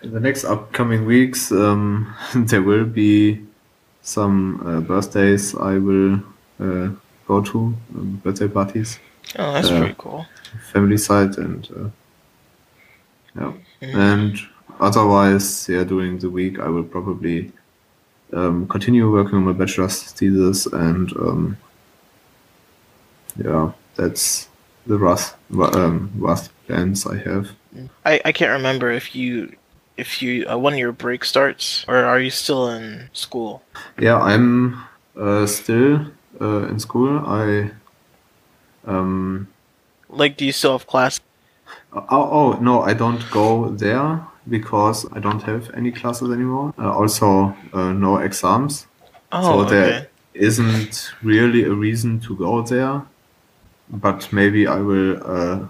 In 0.03 0.13
the 0.13 0.21
next 0.21 0.45
upcoming 0.45 1.07
weeks, 1.07 1.51
um, 1.53 2.15
there 2.35 2.63
will 2.63 2.85
be 2.85 3.41
some 4.03 4.61
uh, 4.67 4.81
birthdays 4.81 5.55
I 5.55 5.79
will 5.79 6.15
uh, 6.61 6.89
go 7.27 7.43
to, 7.43 7.59
um, 7.95 8.21
birthday 8.25 8.49
parties. 8.49 8.99
Oh, 9.39 9.53
that's 9.53 9.71
Uh, 9.71 9.79
pretty 9.81 9.95
cool. 9.99 10.27
family 10.73 10.97
side 10.99 11.37
and 11.39 11.69
uh, 11.77 11.91
yeah 13.39 13.53
Mhm. 13.83 13.95
and 13.95 14.35
otherwise 14.81 15.69
yeah 15.69 15.85
during 15.85 16.19
the 16.19 16.31
week 16.31 16.59
i 16.59 16.69
will 16.69 16.85
probably 16.85 17.53
um, 18.33 18.69
continue 18.69 19.11
working 19.11 19.37
on 19.37 19.45
my 19.45 19.53
bachelor's 19.53 20.03
thesis 20.03 20.67
and 20.67 21.17
um, 21.17 21.57
yeah 23.37 23.73
that's 23.97 24.49
the 24.87 24.99
rough 24.99 25.37
um, 25.75 26.11
rough 26.17 26.49
plans 26.67 27.07
i 27.07 27.17
have 27.17 27.51
I, 28.05 28.21
I 28.25 28.33
can't 28.33 28.53
remember 28.53 28.91
if 28.91 29.14
you 29.14 29.55
if 29.97 30.23
you 30.23 30.47
uh, 30.49 30.59
when 30.59 30.77
your 30.77 30.93
break 30.93 31.25
starts 31.25 31.85
or 31.88 31.97
are 31.97 32.21
you 32.21 32.31
still 32.31 32.69
in 32.69 33.09
school? 33.12 33.62
yeah 33.99 34.19
i'm 34.19 34.85
uh, 35.17 35.47
still 35.47 36.07
uh, 36.41 36.69
in 36.69 36.79
school 36.79 37.19
i 37.27 37.71
um, 38.88 39.49
Like, 40.09 40.37
do 40.37 40.45
you 40.45 40.53
still 40.53 40.73
have 40.73 40.87
class? 40.87 41.21
Oh, 41.93 42.07
oh 42.11 42.53
no, 42.61 42.81
I 42.83 42.95
don't 42.95 43.23
go 43.31 43.69
there 43.69 44.21
because 44.49 45.07
I 45.13 45.21
don't 45.21 45.43
have 45.43 45.71
any 45.75 45.91
classes 45.91 46.31
anymore. 46.31 46.75
Uh, 46.79 46.93
also, 46.93 47.55
uh, 47.73 47.93
no 47.93 48.19
exams. 48.19 48.87
Oh, 49.33 49.43
so 49.43 49.61
okay. 49.61 49.71
there 49.71 50.09
isn't 50.35 51.11
really 51.23 51.65
a 51.65 51.73
reason 51.73 52.21
to 52.21 52.37
go 52.37 52.63
there. 52.63 53.03
But 53.91 54.33
maybe 54.33 54.67
I 54.67 54.79
will 54.79 55.21
uh, 55.25 55.67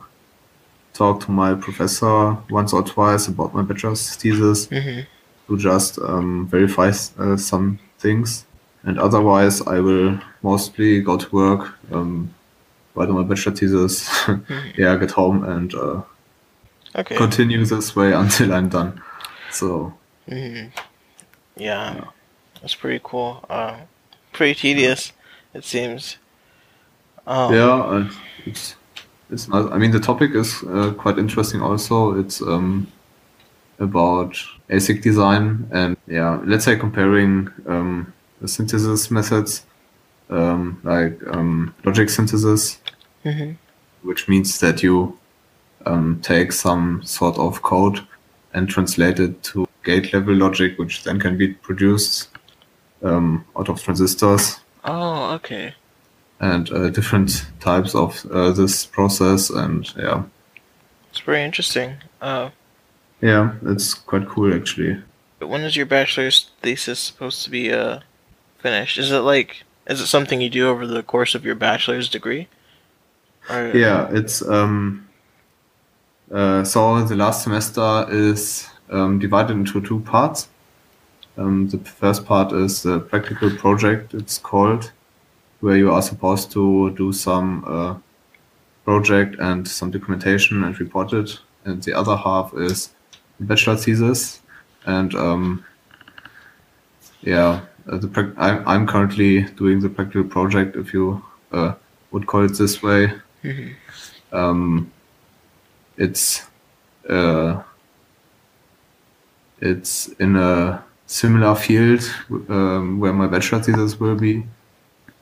talk 0.93 1.21
to 1.25 1.31
my 1.31 1.55
professor 1.55 2.37
once 2.51 2.73
or 2.73 2.83
twice 2.83 3.29
about 3.29 3.55
my 3.55 3.63
bachelor's 3.63 4.17
thesis 4.17 4.67
hmm 4.69 5.01
to 5.49 5.57
just 5.57 5.99
um, 5.99 6.47
verify 6.47 6.93
uh, 7.19 7.37
some 7.37 7.79
things. 7.99 8.45
And 8.85 8.99
otherwise, 8.99 9.61
I 9.63 9.81
will 9.81 10.19
mostly 10.43 11.01
go 11.01 11.17
to 11.17 11.35
work, 11.35 11.75
um, 11.91 12.33
write 12.95 13.09
my 13.09 13.23
bachelor 13.23 13.55
thesis, 13.55 14.09
yeah, 14.77 14.97
get 14.97 15.11
home 15.11 15.45
and 15.45 15.75
uh, 15.75 16.03
Okay. 16.97 17.17
continue 17.17 17.65
this 17.65 17.95
way 17.95 18.13
until 18.13 18.53
I'm 18.53 18.69
done. 18.69 19.03
So 19.51 19.95
hmm 20.29 20.67
Yeah, 21.57 22.05
that's 22.61 22.75
pretty 22.75 23.01
cool. 23.03 23.45
Uh, 23.49 23.77
pretty 24.33 24.55
tedious, 24.55 25.13
it 25.55 25.65
seems. 25.65 26.19
Um, 27.27 27.55
yeah, 27.55 28.09
it's 28.47 28.77
it's 29.31 29.49
not. 29.49 29.73
I 29.73 29.79
mean, 29.79 29.91
the 29.91 30.01
topic 30.01 30.31
is 30.33 30.63
uh, 30.63 30.95
quite 30.97 31.19
interesting. 31.19 31.61
Also, 31.61 32.19
it's 32.19 32.41
um, 32.41 32.87
about 33.79 34.35
ASIC 34.71 35.03
design 35.03 35.69
and 35.73 35.97
yeah, 36.07 36.41
let's 36.45 36.65
say 36.65 36.77
comparing 36.77 37.49
um, 37.67 38.13
the 38.41 38.49
synthesis 38.49 39.11
methods 39.11 39.65
um, 40.31 40.81
like 40.85 41.21
um, 41.29 41.75
logic 41.85 42.11
synthesis, 42.11 42.79
mhm. 43.25 43.57
which 44.03 44.29
means 44.29 44.59
that 44.61 44.83
you 44.83 45.19
um, 45.87 46.21
take 46.23 46.53
some 46.53 47.03
sort 47.03 47.39
of 47.39 47.63
code 47.63 48.07
and 48.55 48.69
translate 48.69 49.21
it 49.21 49.43
to 49.45 49.67
gate 49.85 50.13
level 50.13 50.35
logic, 50.35 50.79
which 50.79 51.05
then 51.05 51.19
can 51.21 51.37
be 51.37 51.49
produced 51.49 52.29
um, 53.03 53.45
out 53.57 53.69
of 53.69 53.83
transistors 53.83 54.61
Oh, 54.85 55.33
okay. 55.35 55.75
and 56.41 56.71
uh, 56.73 56.89
different 56.91 57.47
types 57.61 57.95
of 57.95 58.25
uh, 58.31 58.51
this 58.53 58.87
process. 58.87 59.51
And 59.51 59.93
yeah, 59.97 60.23
It's 61.11 61.21
very 61.21 61.43
interesting. 61.43 61.97
Uh, 62.21 62.51
yeah, 63.21 63.55
it's 63.65 63.95
quite 63.95 64.29
cool 64.29 64.55
actually. 64.55 65.03
when 65.41 65.63
is 65.63 65.77
your 65.77 65.87
bachelor's 65.87 66.51
thesis 66.63 66.99
supposed 67.01 67.45
to 67.45 67.51
be 67.51 67.73
uh 67.73 68.01
finished? 68.59 68.99
Is 68.99 69.11
it 69.13 69.19
like 69.21 69.65
is 69.87 70.01
it 70.01 70.07
something 70.07 70.41
you 70.41 70.51
do 70.51 70.69
over 70.69 70.87
the 70.87 71.03
course 71.03 71.35
of 71.35 71.45
your 71.45 71.55
bachelor's 71.55 72.09
degree? 72.09 72.49
Or, 73.51 73.73
Yeah, 73.75 74.09
it's 74.13 74.43
um, 74.43 75.08
Uh, 76.31 76.63
so 76.63 77.03
the 77.05 77.17
last 77.17 77.45
semester 77.45 78.07
is 78.11 78.69
um, 78.91 79.19
divided 79.19 79.53
into 79.53 79.81
two 79.81 80.01
parts. 80.01 80.49
Um, 81.37 81.69
the 81.69 81.79
first 81.79 82.27
part 82.27 82.53
is 82.53 82.83
the 82.83 83.01
practical 83.01 83.51
project. 83.51 84.13
It's 84.13 84.39
called, 84.39 84.91
where 85.61 85.77
you 85.77 85.91
are 85.93 86.03
supposed 86.03 86.51
to 86.53 86.91
do 86.97 87.13
some 87.13 87.65
uh, 87.67 87.95
project 88.85 89.37
and 89.39 89.67
some 89.67 89.91
documentation 89.91 90.65
and 90.65 90.79
report 90.79 91.13
it. 91.13 91.39
And 91.65 91.83
the 91.83 91.95
other 91.95 92.17
half 92.17 92.53
is 92.55 92.91
the 93.39 93.47
bachelor 93.47 93.77
thesis. 93.77 94.41
And 94.85 95.15
um, 95.15 95.65
yeah, 97.23 97.63
uh, 97.91 97.99
the 97.99 98.35
I'm, 98.37 98.67
I'm 98.69 98.87
currently 98.87 99.43
doing 99.43 99.81
the 99.81 99.89
practical 99.89 100.25
project, 100.25 100.77
if 100.77 100.93
you 100.93 101.25
uh, 101.53 101.75
would 102.11 102.27
call 102.27 102.45
it 102.45 102.59
this 102.59 102.83
way. 102.83 103.13
Mhm. 103.45 103.75
Um, 104.33 104.93
it's 105.99 106.47
uh, 107.09 107.63
it's 109.61 110.09
in 110.21 110.37
a 110.37 110.83
similar 111.07 111.55
field 111.55 112.03
um, 112.49 113.01
where 113.01 113.13
my 113.13 113.27
bachelor 113.27 113.61
thesis 113.61 113.99
will 113.99 114.15
be, 114.15 114.45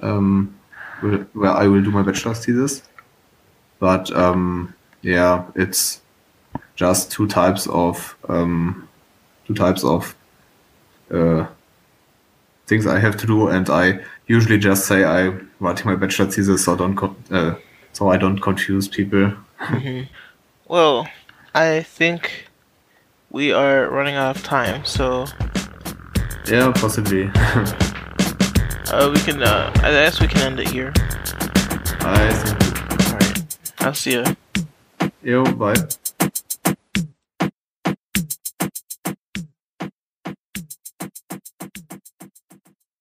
um, 0.02 0.54
where 1.00 1.50
I 1.52 1.66
will 1.66 1.82
do 1.82 1.90
my 1.90 2.02
bachelor 2.02 2.34
thesis. 2.34 2.82
But 3.78 4.14
um, 4.14 4.74
yeah, 5.02 5.44
it's 5.54 6.00
just 6.74 7.10
two 7.10 7.26
types 7.26 7.66
of 7.68 8.16
um, 8.28 8.88
two 9.46 9.54
types 9.54 9.84
of 9.84 10.14
uh, 11.10 11.46
things 12.66 12.86
I 12.86 12.98
have 12.98 13.16
to 13.18 13.26
do, 13.26 13.48
and 13.48 13.68
I 13.70 14.00
usually 14.26 14.58
just 14.58 14.86
say 14.86 15.04
I'm 15.04 15.50
writing 15.60 15.86
my 15.86 15.96
bachelor 15.96 16.26
thesis, 16.26 16.64
so 16.64 16.76
don't 16.76 16.98
uh, 17.30 17.54
so 17.92 18.08
I 18.10 18.16
don't 18.16 18.38
confuse 18.40 18.88
people. 18.88 19.32
Mhm. 19.58 20.08
Well, 20.68 21.08
I 21.54 21.82
think 21.82 22.48
we 23.30 23.52
are 23.52 23.88
running 23.88 24.16
out 24.16 24.36
of 24.36 24.42
time, 24.42 24.84
so 24.84 25.26
Yeah, 26.48 26.72
possibly. 26.74 27.30
uh, 28.90 29.10
we 29.12 29.20
can. 29.20 29.42
Uh, 29.42 29.70
I 29.76 29.90
guess 29.92 30.20
we 30.20 30.26
can 30.26 30.40
end 30.42 30.60
it 30.60 30.68
here. 30.68 30.92
I 32.00 32.32
think. 32.32 33.06
All 33.06 33.18
right. 33.18 33.58
I'll 33.80 33.94
see 33.94 34.12
you. 34.12 34.24
Yo, 35.22 35.44
bye. 35.44 35.74